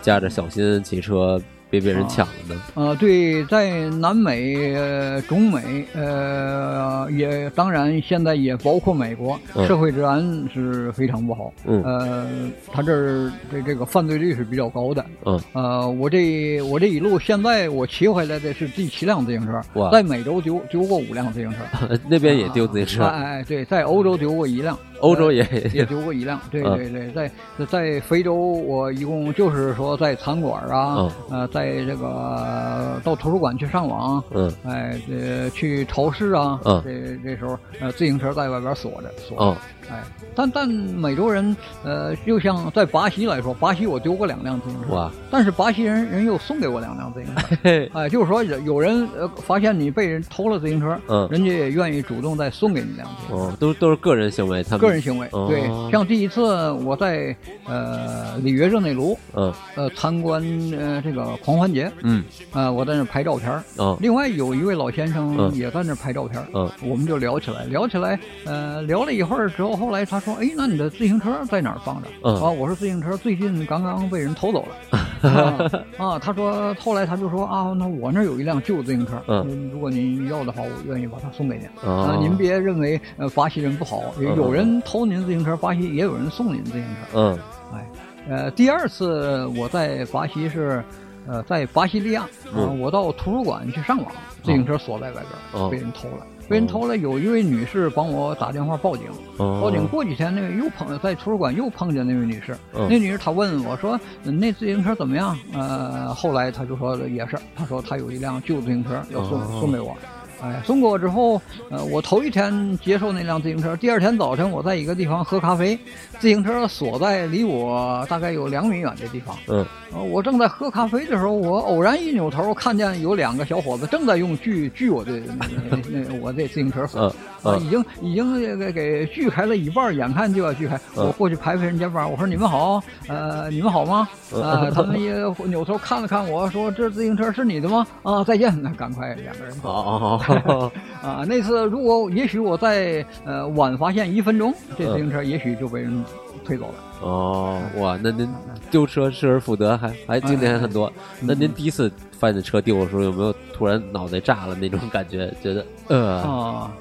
[0.00, 1.38] 驾着小心骑车
[1.72, 2.62] 别被人抢了呢？
[2.74, 11.50] 呃，对，在南美、呃、中美，呃，也当然现在也包括美国，嗯社会治安是非常不好。
[11.64, 12.28] 嗯呃，
[12.70, 15.02] 他这儿这这个犯罪率是比较高的。
[15.24, 21.56] 嗯，呃，我这我这一路现在我骑回来的是第七辆自行车哇，在美洲丢丢过五辆自行车，
[22.06, 25.42] 那边也丢自行车，哎哎，对，在欧洲丢过一辆，欧洲也
[25.72, 27.30] 也丢过一辆，对嗯对对，在
[27.66, 30.96] 在非洲，我一共就是说在餐馆啊，
[31.30, 34.52] 嗯呃，在这个到图书馆去上网，嗯。
[34.64, 36.82] 哎，呃去超市啊，嗯。
[36.84, 39.56] 这这时候呃自行车在外边锁着锁着，哦
[39.90, 40.02] 哎，
[40.34, 53.44] 但但美洲人呃，就像在巴西来说，巴西我丢过两辆自行车，哇，但是巴西人人又送给我两辆自行车，嘿哎，就是说有有人呃发现你被人偷了自行车，嗯人家也愿意主动再送给你辆自行车。
[53.44, 57.34] 哦，都都是个人行为，他们个人行为，哦对，像第一次我在
[57.66, 59.52] 呃里约热内卢嗯。
[59.74, 60.42] 呃参观
[60.78, 62.22] 呃这个狂欢节，嗯。
[62.52, 63.96] 呃我在那拍照片儿哦。
[64.00, 65.54] 另外有一位老先生嗯。
[65.54, 66.70] 也在那拍照片儿嗯。
[66.82, 74.98] 我们就聊起来，聊起来，呃，聊了一会儿之后，后来他说：“哎，那你的自行车在哪儿放着？”嗯啊，我说自行车最近刚刚被人偷走了。
[75.22, 75.58] 啊
[75.98, 81.68] 啊，他说，后来他就说啊，那我那有一辆旧自行车，嗯如果您要的话，我愿意把它送给您。
[81.84, 86.96] 哦啊，您别认为呃巴西人不好，嗯有人偷您自行车，巴西也有人送您自行车。
[87.14, 87.38] 嗯
[87.72, 87.86] 哎，
[88.28, 90.82] 呃，第二次我在巴西是，
[91.28, 94.06] 呃，在巴西利亚，啊、嗯我到图书馆去上网，
[94.42, 96.26] 自行车锁在外边被人偷了。
[96.52, 99.06] 被人偷了，有一位女士帮我打电话报警，
[99.38, 109.96] 哦，报警过几天，那个又碰在图书馆又碰见那位女士，嗯那女士她问我说：“嗯那自行车怎么样？”呃，后来她就说也是，她说她有一辆旧自行车要送、哦送给我。
[110.42, 111.40] 哎，送给我之后，
[111.70, 115.78] 呃，我头一天接受那辆自行车，第二天早晨我在一个地方喝咖啡，
[116.22, 119.36] 自行车锁在离我大概有两米远的地方。
[119.48, 127.02] 嗯呃我正在喝咖啡的时候，我偶然一扭头，看见有两个小伙子正在用锯锯我的那那那我这自行车 锁。
[127.02, 127.12] 嗯
[127.42, 130.76] 啊，嗯已经已经给给锯开了一半，眼看就要锯开。
[130.96, 135.12] 嗯我过去拍拍人肩膀，我说：“你们好，呃，你们好吗？”嗯啊，他们 也
[135.46, 139.68] 扭头看了看我说：“这自行车是你的吗？”啊，再见，那赶快两个人走。
[139.68, 146.02] 哦 哦啊，那次如果也许我在呃晚发现一分钟，这自行车也许就被人
[146.44, 146.74] 推走了。
[147.00, 148.28] 哦，哇，那您
[148.70, 150.92] 丢车失而复得，还还经典很多。
[151.20, 155.32] 那您第一次发现车丢的时候，有没有突然脑袋炸了那种感觉？
[155.42, 156.72] 觉得呃，啊，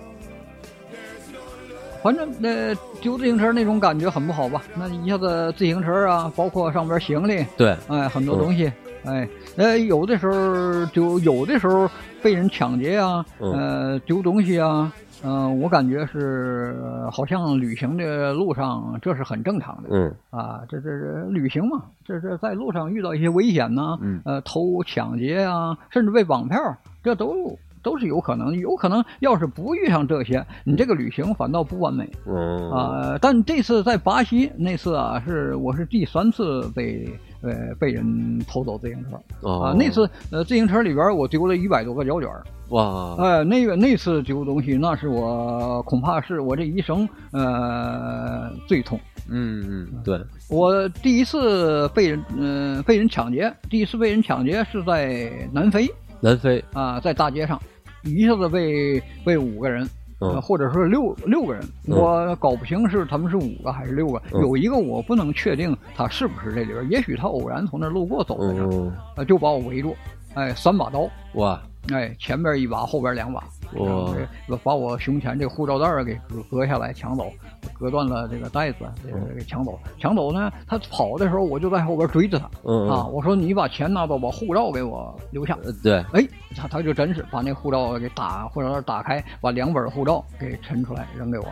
[2.04, 4.62] 反正那、丢自行车那种感觉很不好吧？
[4.76, 8.72] 那一下子自行车啊，包括上边行李，对，哎，很多东西，
[9.06, 11.90] 哎，呃，有的时候就有的时候
[12.22, 14.92] 被人抢劫啊，嗯呃，丢东西啊，
[15.24, 19.90] 嗯、我感觉是呃好像旅行的路上这是很正常的。
[19.92, 26.58] 嗯啊，这这这旅行嘛，这这在路上遇到一些危险呐、嗯呃，偷抢劫啊，甚至被绑票，
[27.04, 28.52] 这都都是有可能。
[28.58, 37.10] 有可能要是不遇上这些，你这个旅行反倒不完美嗯啊、但这次在巴西那次啊，是我是第三次被
[37.42, 42.44] 呃被人偷走自行车哦啊、那次呃自行车里边我丢了一百多个胶卷儿。
[42.70, 49.00] 哇，呃，那个那次丢东西，那是我恐怕是我这一生呃最痛。
[49.30, 50.20] 嗯嗯，对，
[50.50, 55.88] 我第一次被人嗯、被人抢劫，第一次被人抢劫是在南非
[56.22, 57.60] 南非，啊、在大街上，
[58.04, 59.84] 一下子被被五个人。
[60.20, 60.42] 呃，嗯。
[60.42, 61.98] 或者说六六个人，嗯。
[61.98, 64.42] 我搞不清是他们是五个还是六个，嗯。
[64.42, 69.96] 有一个我不能确定他是不是这里边，也许他偶然从那路过走在这儿，嗯，呃，就把我围住，
[70.36, 71.60] 哎，三把刀，哇，
[71.92, 73.44] 哎，前边一把，后边两把，
[73.76, 74.16] 哇然后
[74.48, 77.32] 这把我胸前这个护照袋儿给割割下来抢走，
[77.78, 79.80] 割断了这个袋子，这个给抢走。
[80.00, 85.58] 抢走呢，他跑的时候我就在后边追着他，嗯啊，我说你把钱拿走，把护照给我留下。
[85.64, 91.46] 呃对，哎，他他就真是把那护照给打，护照袋打开，把两本护照给抻出来扔给我。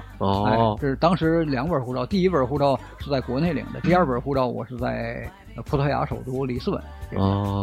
[0.45, 6.81] 哎哦，，这是当时两本护照，第一本护照是在国内领的，第二本护照我是在呃葡萄牙首都里斯本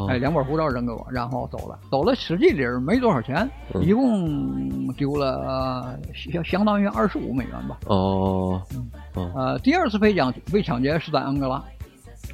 [0.08, 1.78] 哎，两本护照扔给我，然后走了。
[1.90, 7.78] 走了，实际里儿没多少钱，嗯一共丢了呃相相当于二十五美元吧。
[7.86, 8.60] 哦，
[9.14, 11.62] 呃，第二次被抢被抢劫是在安哥拉，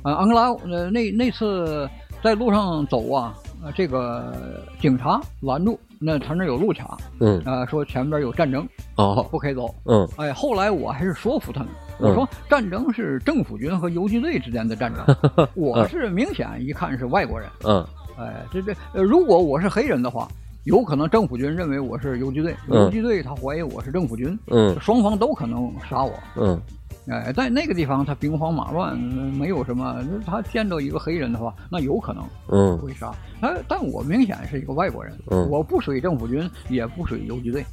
[0.04, 1.88] 呃，安哥拉呃那那次
[2.22, 9.72] 在路上走啊，呃，这个警察拦住，那他那有路卡，嗯，呃，说前边有战争，哦，不可以走。
[9.84, 11.68] 嗯哎，后来我还是说服他们，
[12.08, 15.16] 我说战争是政府军和游击队之间的战争，
[15.54, 17.48] 我是明显一看是外国人。
[17.64, 17.84] 嗯
[18.18, 20.28] 哎，这这，呃如果我是黑人的话，
[20.64, 26.12] 有可能政府军认为我是游击队，嗯游击队他怀疑我是政府军，嗯双方都可能杀我。
[26.36, 26.60] 嗯
[27.08, 29.96] 哎，在那个地方他兵荒马乱，嗯没有什么，
[30.26, 33.10] 他见到一个黑人的话，那有可能嗯会杀。
[33.40, 37.64] 哎，但我明显是一个外国人，嗯我不属于政府军，也不属于游击队，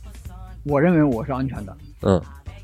[0.63, 1.75] 我认为我是安全的。
[2.01, 2.19] 嗯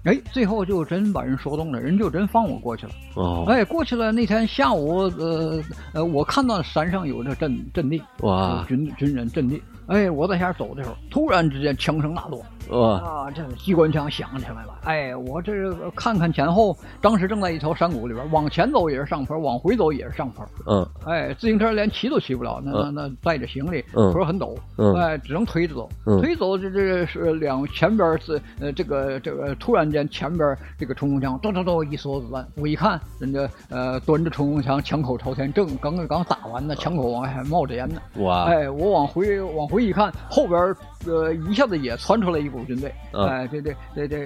[0.06, 2.92] 哎，最后就真把人说动了，人就真放我过去了。
[3.16, 5.62] 哦哎，过去了那天下午，呃
[5.94, 9.62] 呃，我看到山上有这阵阵地，哇有军军人阵地。
[9.88, 14.80] 哎，我在下走的时候，突然之间枪声大作哇啊，这机关枪响起来了。
[14.84, 20.46] 哎，我这看看前后，当时正在一条山谷里边，往前走也是上坡，往回走也是上坡。
[20.68, 20.88] 嗯。
[21.06, 24.12] 哎，自行车连骑都骑不了，那那那带着行李，嗯。
[24.14, 24.94] 坡很陡，嗯。
[24.96, 25.90] 哎，只能推着走。
[26.06, 26.22] 嗯。
[26.22, 38.02] 推走这这是两前边是呃这个这个突然间前边这个冲锋枪咚咚咚一梭子弹，我一看人家呃端着冲锋枪枪口朝天，正刚刚打完呢，枪口往外还冒着烟呢。
[38.18, 38.46] 哇。
[38.46, 40.76] 哎，我往回往回一看，后边儿
[41.08, 44.18] 呃一下子也窜出来一股军队，嗯哎，这这这这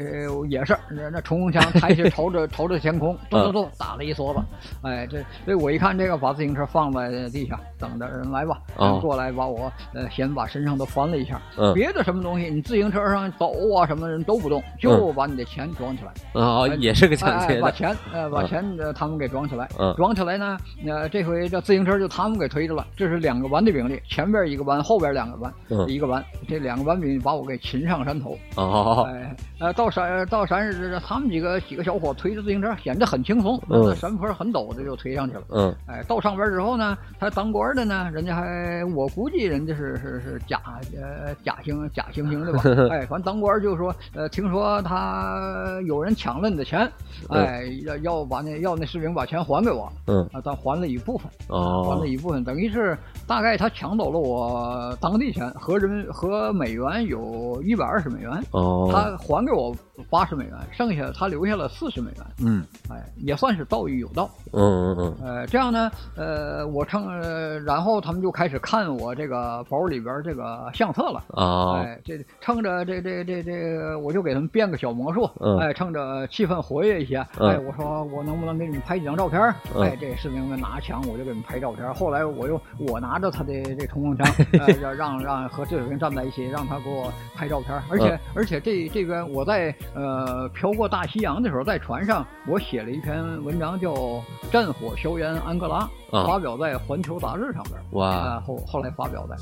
[0.48, 4.44] 也是那那冲锋枪抬起 朝着朝着天空，咚咚咚打了一梭子，
[4.84, 8.60] 哎，这这我一看这个，把自行车放在地下，等着人来吧，
[9.02, 16.12] 过来把我呃先把身上都翻了一下，嗯别的什么东西你自行车上走啊什么的人都不动，就把你的钱装起来。
[16.34, 29.08] 哦也是个哎哎，抢劫的把钱，呃，把嗯钱呃他们给装起来，嗯装起来呢，呃，这回这自行车就他们给推着了，这是两个班的兵力，前边一个班，后边两个班，嗯一个班，这两个班比把我给擒上山头，哦。
[29.10, 35.44] 哎，呃，到山到山是他们几个几个小伙推着自行车，显得很轻松，嗯那山坡很陡的就推上去了。
[35.50, 40.62] 嗯哎，到上边之后呢，他当官的呢，人家还我估计人家是是是假
[40.96, 42.62] 呃假惺假惺惺的吧？
[42.90, 46.90] 哎，反正当官就说，呃，听说他有人抢了你的钱，
[47.30, 52.98] 哎，要要把那要那士兵把钱还给我，嗯啊，他还了一部分，还哦了一部分，等于是
[53.28, 59.76] 大概他抢走了我当地钱，合人民和美元有一百二十美元，哦他还给我
[60.10, 64.30] 八十美元，剩下的他留下了四十美元，嗯哎，也算是道义有道。
[64.52, 71.24] 嗯嗯嗯呃，这样呢，呃，我称，呃，然后他们就开始看我这个包里边这个相册了。
[71.30, 79.40] 哦哎，这趁着这这这这，我就给他们变个小魔术，嗯哎，趁着气氛活跃一些，嗯哎，我说我能不能给你们拍几张照片？
[79.76, 81.94] 嗯哎，这士兵们拿着枪，我就给你们拍照片。
[81.94, 84.28] 后来我又我拿着他的这冲锋枪，
[84.60, 87.80] 呃，让让让和这个人站在一起，让他给我拍照片。
[87.90, 93.94] 而且、嗯而且这这边我在呃漂过大西洋的时候，在船上我写了一篇文章叫
[94.52, 97.76] 《战火硝烟安哥拉》，啊发表在《环球》杂志上边。
[97.92, 99.36] 哇啊，后后来发表的，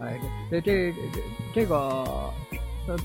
[0.00, 0.18] 哎，
[0.50, 1.20] 这这这这
[1.54, 2.04] 这个，
[2.88, 2.96] 呃，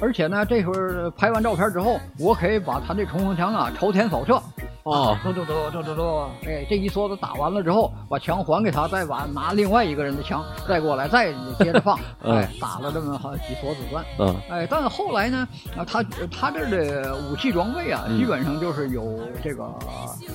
[0.00, 4.40] 而且呢，这会儿拍完照片之后，我可以把他这冲锋枪啊朝天扫射。
[4.82, 14.02] 哦走走走走走走，哎，这一梭子打完了之后，把枪还给他，再把拿另外一个人的枪再过来，再接着放， 嗯哎，打了这么好几梭子弹。
[14.18, 19.70] 嗯哎，但后来呢，啊，他他这儿的武器装备啊，嗯基本上就是有这个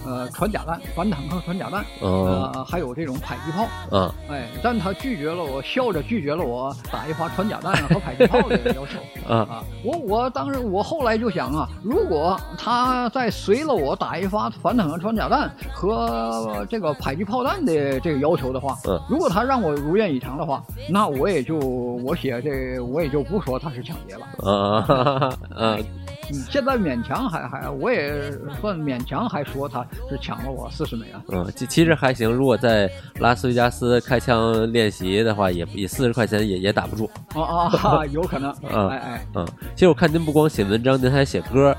[0.05, 3.67] 呃穿甲弹、反坦克穿甲弹，哦呃，还有这种迫击炮。
[3.91, 8.94] 嗯哎，但他拒绝了我，笑着拒绝了我打一发穿甲弹和迫击炮的要求。
[9.27, 18.99] 嗯啊，我我当时我后来就想啊，如果他再随了我打一发反坦克穿甲弹和这个迫击炮弹的这个要求的话，嗯。
[19.09, 24.25] 如果他让我如愿以偿的话，那我也就我写这我也就不说他是抢劫了。
[24.43, 25.85] 嗯嗯
[26.31, 31.21] 嗯，现在勉强还还我也算勉强还说他是抢了我四十美元。
[31.29, 32.31] 嗯，其其实还行。
[32.31, 37.09] 如果在拉斯维加斯开枪练习的话，也也四十块钱也也打不住。
[37.33, 38.53] 啊啊哈， 有可能。
[38.71, 39.25] 嗯哎哎。
[39.35, 41.75] 嗯，其实我看您不光写文章，您还写歌，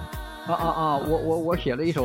[0.46, 0.96] 啊啊啊！
[1.08, 2.04] 我我我写了一首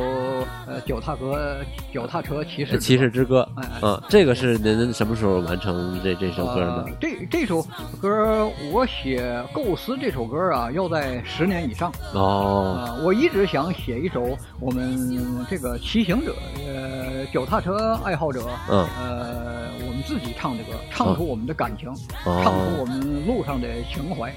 [0.66, 1.56] 呃脚踏歌
[1.92, 3.80] 脚踏车骑士《骑士之歌哎哎》。
[3.86, 6.90] 嗯，这个是您什么时候完成这这首歌的呃？
[7.00, 7.62] 这这首
[8.00, 11.92] 歌我写构思这首歌啊，要在十年以上。
[12.14, 16.34] 哦，呃，我一直想写一首我们这个骑行者
[16.66, 21.88] 呃脚踏车爱好者嗯呃我们自己唱的歌，唱出我们的感情，
[22.24, 24.34] 哦唱出我们路上的情怀。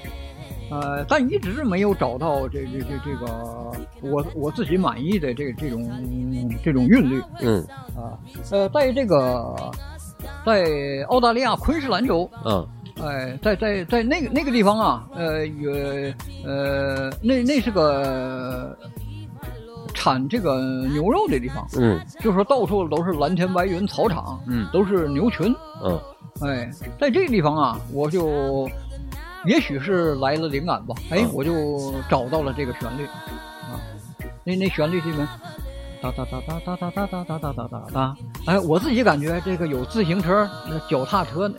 [0.70, 3.26] 呃，但一直没有找到这这这这个
[4.02, 5.88] 我我自己满意的这这种
[6.62, 7.64] 这种韵律嗯
[7.94, 8.18] 啊。
[8.50, 9.54] 呃，在这个
[10.44, 10.64] 在
[11.08, 12.66] 澳大利亚昆士兰州，嗯
[13.00, 15.70] 哎，在在在那个那个地方啊，呃，有
[16.44, 18.76] 呃，那那是个
[19.94, 25.54] 产这个牛肉的地方，嗯就说到处都是蓝天白云草场，嗯都是牛群。
[25.84, 26.00] 嗯
[26.40, 28.68] 哎，在这个地方啊，我就
[29.46, 31.30] 也许是来了灵感吧，哎，嗯。
[31.32, 33.80] 我就找到了这个旋律啊。
[34.44, 35.26] 那那旋律这边。
[36.02, 41.50] 哒哒哒哒哒哒哒哒哒哒哒哒哒，哎，我自己感觉这个有自行车、呃脚踏车，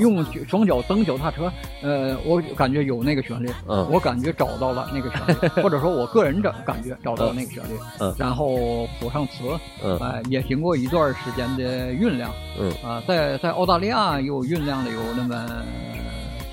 [0.00, 1.50] 用双脚蹬脚踏车，
[1.80, 3.88] 呃，我感觉有那个旋律，嗯。
[3.88, 8.12] 我感觉找到了那个旋律， 或者说我个人的感觉找到了那个旋律，嗯。
[8.18, 9.44] 然后谱上词，
[9.82, 9.96] 嗯。
[9.98, 12.72] 哎，也经过一段时间的酝酿，嗯。
[12.84, 15.46] 啊，在在澳大利亚又酝酿了有那么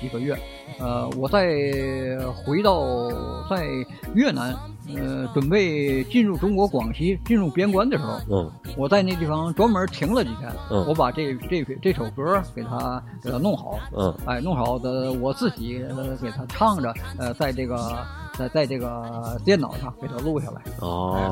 [0.00, 0.38] 几个月，
[0.80, 3.08] 呃，我在回到
[3.50, 3.66] 在
[4.14, 4.54] 越南，
[4.96, 14.14] 呃，准备进入中国广西进入边关的时候，嗯我在那地方专门停了几天，嗯我把这这这首歌给它给它弄好，嗯。
[14.26, 17.98] 哎，弄好的我自己呃给它唱着，呃，在这个
[18.38, 20.62] 在在这个电脑上给它录下来。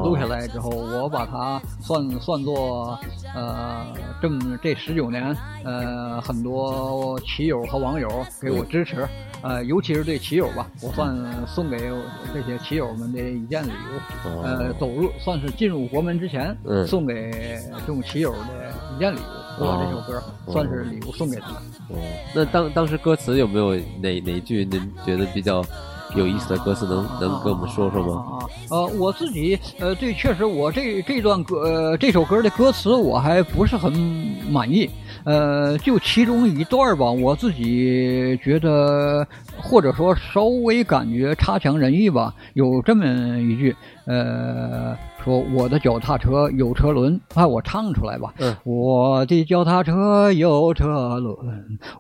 [0.03, 2.99] 录下来之后，我把它算算作，
[3.35, 3.87] 呃，
[4.21, 8.09] 这么这十九年，呃，很多骑友和网友
[8.41, 9.07] 给我支持，
[9.43, 11.79] 呃，尤其是对骑友吧，我算送给
[12.35, 17.31] 这些骑友们的一件礼物，哦呃，走入算是进入国门之前，嗯送给
[17.81, 21.57] 这种骑友的一件礼物，我把这首歌哦算是礼物送给他们。
[21.91, 21.97] 哦，
[22.35, 25.65] 那当当时歌词有没有哪哪一句您觉得比较
[26.17, 28.39] 有意思的歌词能能跟我们说说吗？
[28.39, 33.93] 啊，呃，我自己呃，对，确实我这这段歌呃这首歌的歌词我还不是很
[34.51, 34.89] 满意，
[35.25, 43.05] 呃，就其中一段吧，我自己觉得或者说稍微感觉差强人意吧，有这么
[43.39, 44.97] 一句，呃，
[45.27, 51.37] 说我的脚踏车有车轮，哎，我唱出来吧，嗯我的脚踏车有车轮，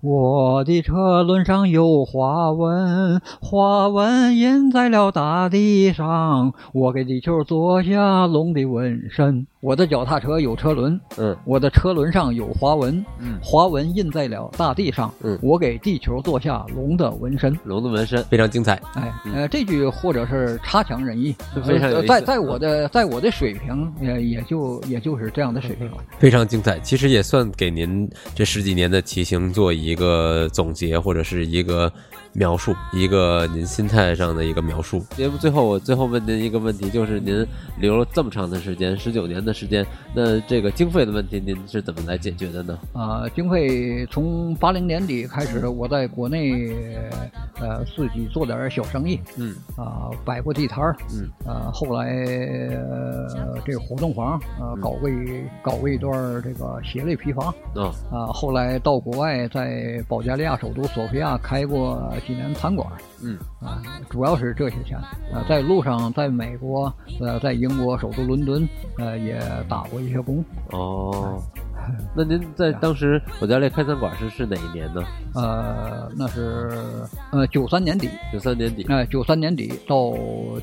[0.01, 6.53] 我的车轮上有花纹，花纹印在了大地上。
[6.73, 9.49] 我给地球做下龙的纹身。
[9.67, 15.13] 我的脚踏车有车轮，嗯我的车轮上有花纹，嗯花纹印在了大地上。
[15.25, 17.53] 嗯我给地球做下龙的纹身。
[17.65, 18.81] 龙的纹身非常精彩。
[18.95, 25.97] 哎，呃，这句或者是差强人意，非常在在我的在我的水平，也也就也就是这样的水平了。
[26.17, 31.93] 非常精彩，其实也算给您这十几年的骑行做一个总结，或者是一个
[32.37, 35.01] 描述，一个您心态上的一个描述。
[35.17, 37.47] 节目最后，我最后问您一个问题，就是您
[37.79, 39.85] 留了这么长的时间，十九年的时间，
[40.15, 42.79] 那这个经费的问题，您是怎么来解决的呢？
[42.93, 46.69] 啊、经费从八零年底开始，我在国内
[47.59, 52.11] 呃自己做点小生意，嗯啊、摆过地摊儿，嗯，呃，后来
[52.75, 56.13] 呃这个活动房呃搞过一搞过一段
[56.43, 62.91] 这个鞋类批发，哦，啊、后来到国外在保加利亚首都索菲亚开过几年餐馆，
[63.23, 64.99] 嗯啊，主要是这些钱。
[65.33, 68.69] 呃，在路上，在美国，呃，在英国首都伦敦，
[68.99, 70.45] 呃，也打过一些工。
[70.73, 71.41] 哦，
[72.17, 75.03] 那您在当时我家那开餐馆是是哪一年呢？
[75.35, 76.71] 呃，那是
[77.31, 78.85] 呃九三年底，九三年底。
[78.89, 80.13] 呃九三年底到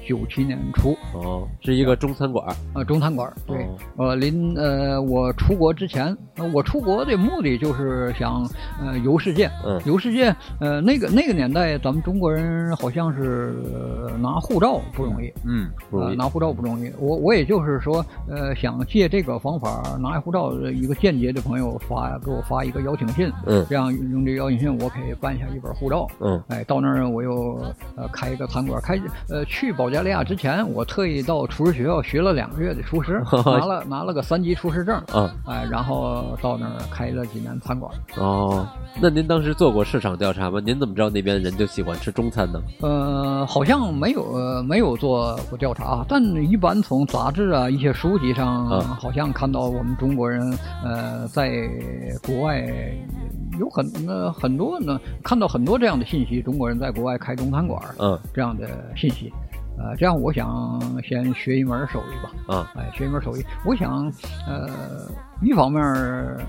[0.05, 2.53] 九七年初，哦，是一个中餐馆。
[2.73, 3.62] 呃中餐馆对，哦
[3.97, 8.47] 呃临呃我出国之前，呃我出国的目的就是想
[8.81, 9.79] 呃游世界，嗯。
[9.85, 16.09] 游世界，呃那个那个年代咱们中国人好像是、呃拿护照不容易，嗯，不容易。
[16.11, 23.65] 呃拿护照不容易，我我也就是说，呃，想借这个方法拿护照，呃一个间接的朋友发给我发一个邀请信，嗯。
[23.69, 26.07] 这样用这个邀请信，我可以办下一本护照。
[26.19, 26.41] 嗯。
[26.47, 27.59] 哎，到那儿我又
[27.95, 37.91] 呃开一个餐馆，开呃去保加利亚之前，我特意到厨师学校学了两个月的厨师， 拿了拿了个三级厨师证，嗯哎，然后到那儿开了几年餐馆。
[38.17, 38.67] 哦，
[39.01, 40.59] 那您当时做过市场调查吗？
[40.63, 42.61] 您怎么知道那边人就喜欢吃中餐呢？
[42.81, 51.69] 呃，好像没有、呃没有做过调查，但一般从杂志啊、一些书籍上，嗯好像看到我们中国人呃在
[52.25, 52.65] 国外
[53.59, 59.31] 有很呃很多呢，看到很多这样的信息，中国人在国外开中餐馆儿嗯这样的信息。
[59.77, 62.55] 呃，这样我想先学一门手艺吧。
[62.55, 62.71] 啊。
[62.75, 64.11] 哎，学一门手艺，我想，
[64.47, 64.69] 呃，
[65.41, 65.81] 一方面，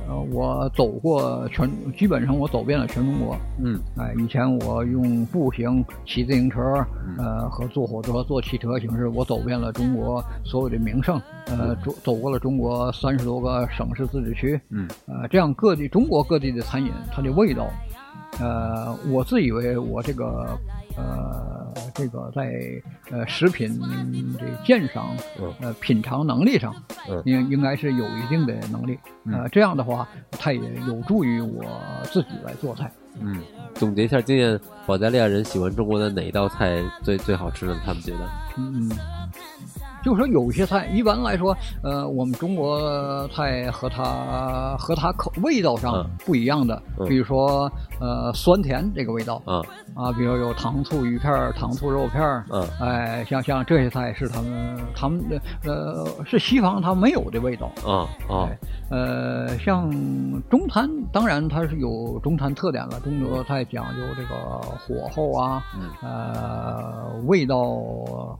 [0.08, 3.36] 呃，我走过全，基本上我走遍了全中国。
[3.62, 3.80] 嗯。
[3.96, 6.60] 哎，以前我用步行、骑自行车，
[7.18, 17.66] 呃，和坐火车、坐汽车形式，我走遍了中国所有的名胜，呃，走走过了中国三十多个省市自治区，嗯，呃，这样各地中国各地的餐饮，它的味道，
[18.40, 20.58] 呃，我自以为我这个
[20.96, 22.52] 呃这个在
[23.10, 23.80] 呃食品
[24.38, 26.74] 这鉴赏嗯呃品尝能力上，
[27.08, 28.98] 嗯应应该是有一定的能力，
[29.32, 31.64] 呃，这样的话，它也有助于我
[32.04, 32.90] 自己来做菜。
[33.20, 33.40] 嗯，
[33.74, 37.80] 总结一下经验，保加利亚人喜欢中国的哪一道菜最最好吃呢？
[37.84, 38.28] 他们觉得？
[38.56, 38.90] 嗯，
[40.04, 46.10] 就是说有些菜，一般来说，呃，我们中国菜和它和它口味道上嗯。
[46.26, 47.08] 不一样的，嗯。
[47.08, 47.70] 比如说
[48.00, 49.40] 呃酸甜这个味道。
[49.46, 49.62] 啊
[49.94, 52.66] 啊，比如有糖醋鱼片、糖醋肉片儿，嗯。
[52.80, 57.70] 哎，像像这些菜是他们他们的呃是西方它没有的味道。
[57.86, 58.58] 啊啊哎
[58.90, 59.90] 呃，像
[60.50, 63.00] 中餐，当然它是有中餐特点了。
[63.00, 65.90] 中国菜讲究这个火候啊，嗯。
[66.02, 67.56] 呃，味道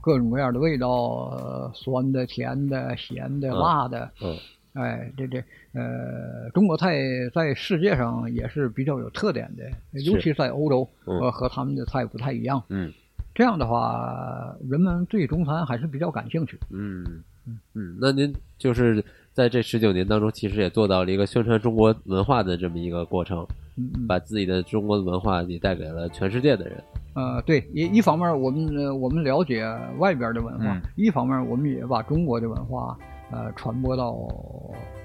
[0.01, 4.11] 各种各样的味道，呃酸的、甜的、咸的、嗯辣的。
[4.21, 4.37] 嗯
[4.73, 5.41] 哎，这这
[5.71, 6.99] 呃，中国菜
[7.33, 9.63] 在世界上也是比较有特点的，
[10.01, 12.61] 尤其在欧洲，嗯呃，和他们的菜不太一样。
[12.67, 12.91] 嗯
[13.33, 16.59] 这样的话，人们对中餐还是比较感兴趣。
[16.71, 17.23] 嗯
[17.73, 19.01] 嗯，那您就是
[19.31, 23.47] 在这十九年当中，其实也做到了一个宣传中国文化的这么一个过程。
[24.07, 26.83] 把自己的中国的文化也带给了全世界的人。
[27.13, 29.65] 呃，对，一一方面我们呃我们了解
[29.99, 32.97] 外边的文化，嗯一方面我们也把中国的文化
[33.31, 34.11] 呃传播到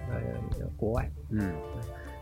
[0.08, 1.08] 呃国外。
[1.30, 1.52] 嗯，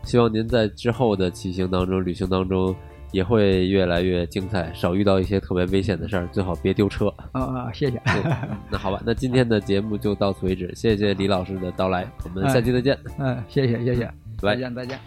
[0.03, 2.75] 希望您在之后的骑行当中、旅行当中
[3.11, 7.07] 也会越来越精彩，少遇到一些特别危险的事儿，最好别丢车。
[7.31, 7.99] 啊、啊，谢谢。
[8.69, 12.95] 那好吧，那今天的节目就到此为止，谢谢李老师的到来，我们下期再见。
[13.17, 14.05] 嗯，谢谢谢谢，
[14.39, 14.99] 拜再见再见。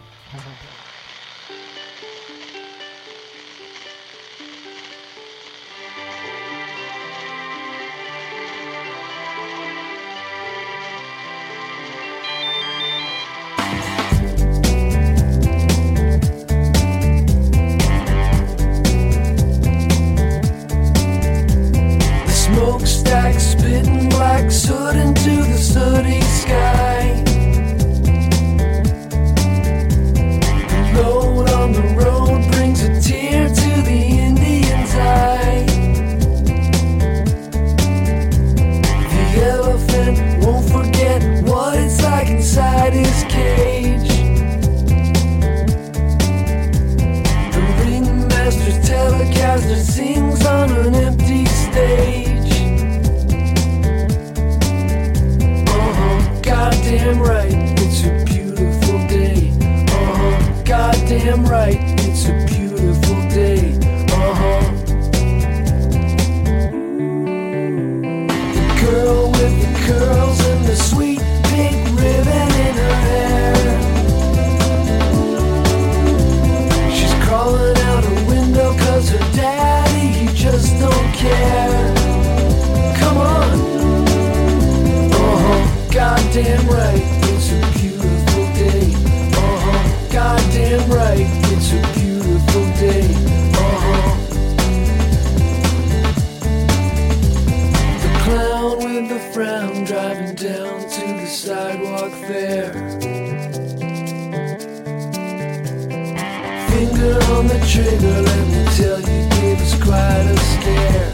[107.72, 111.10] Trigger, let me tell you, gave us quite a scare.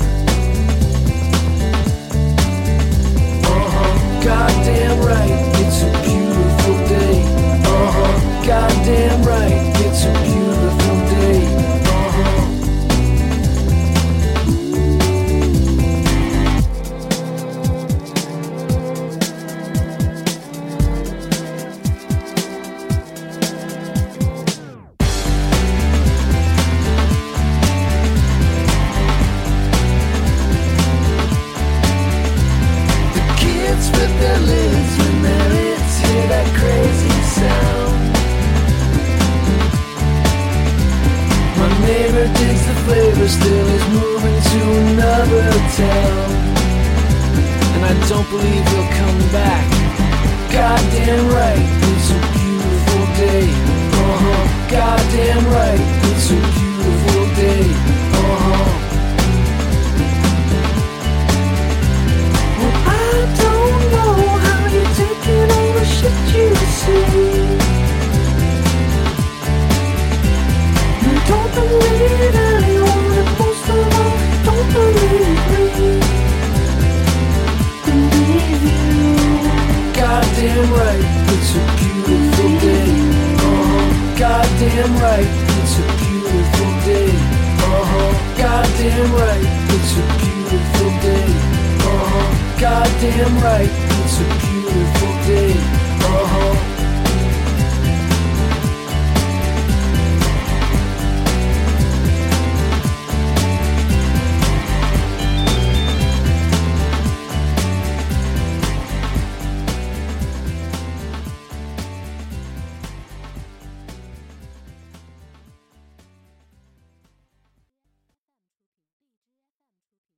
[3.44, 5.37] Uh huh, goddamn right,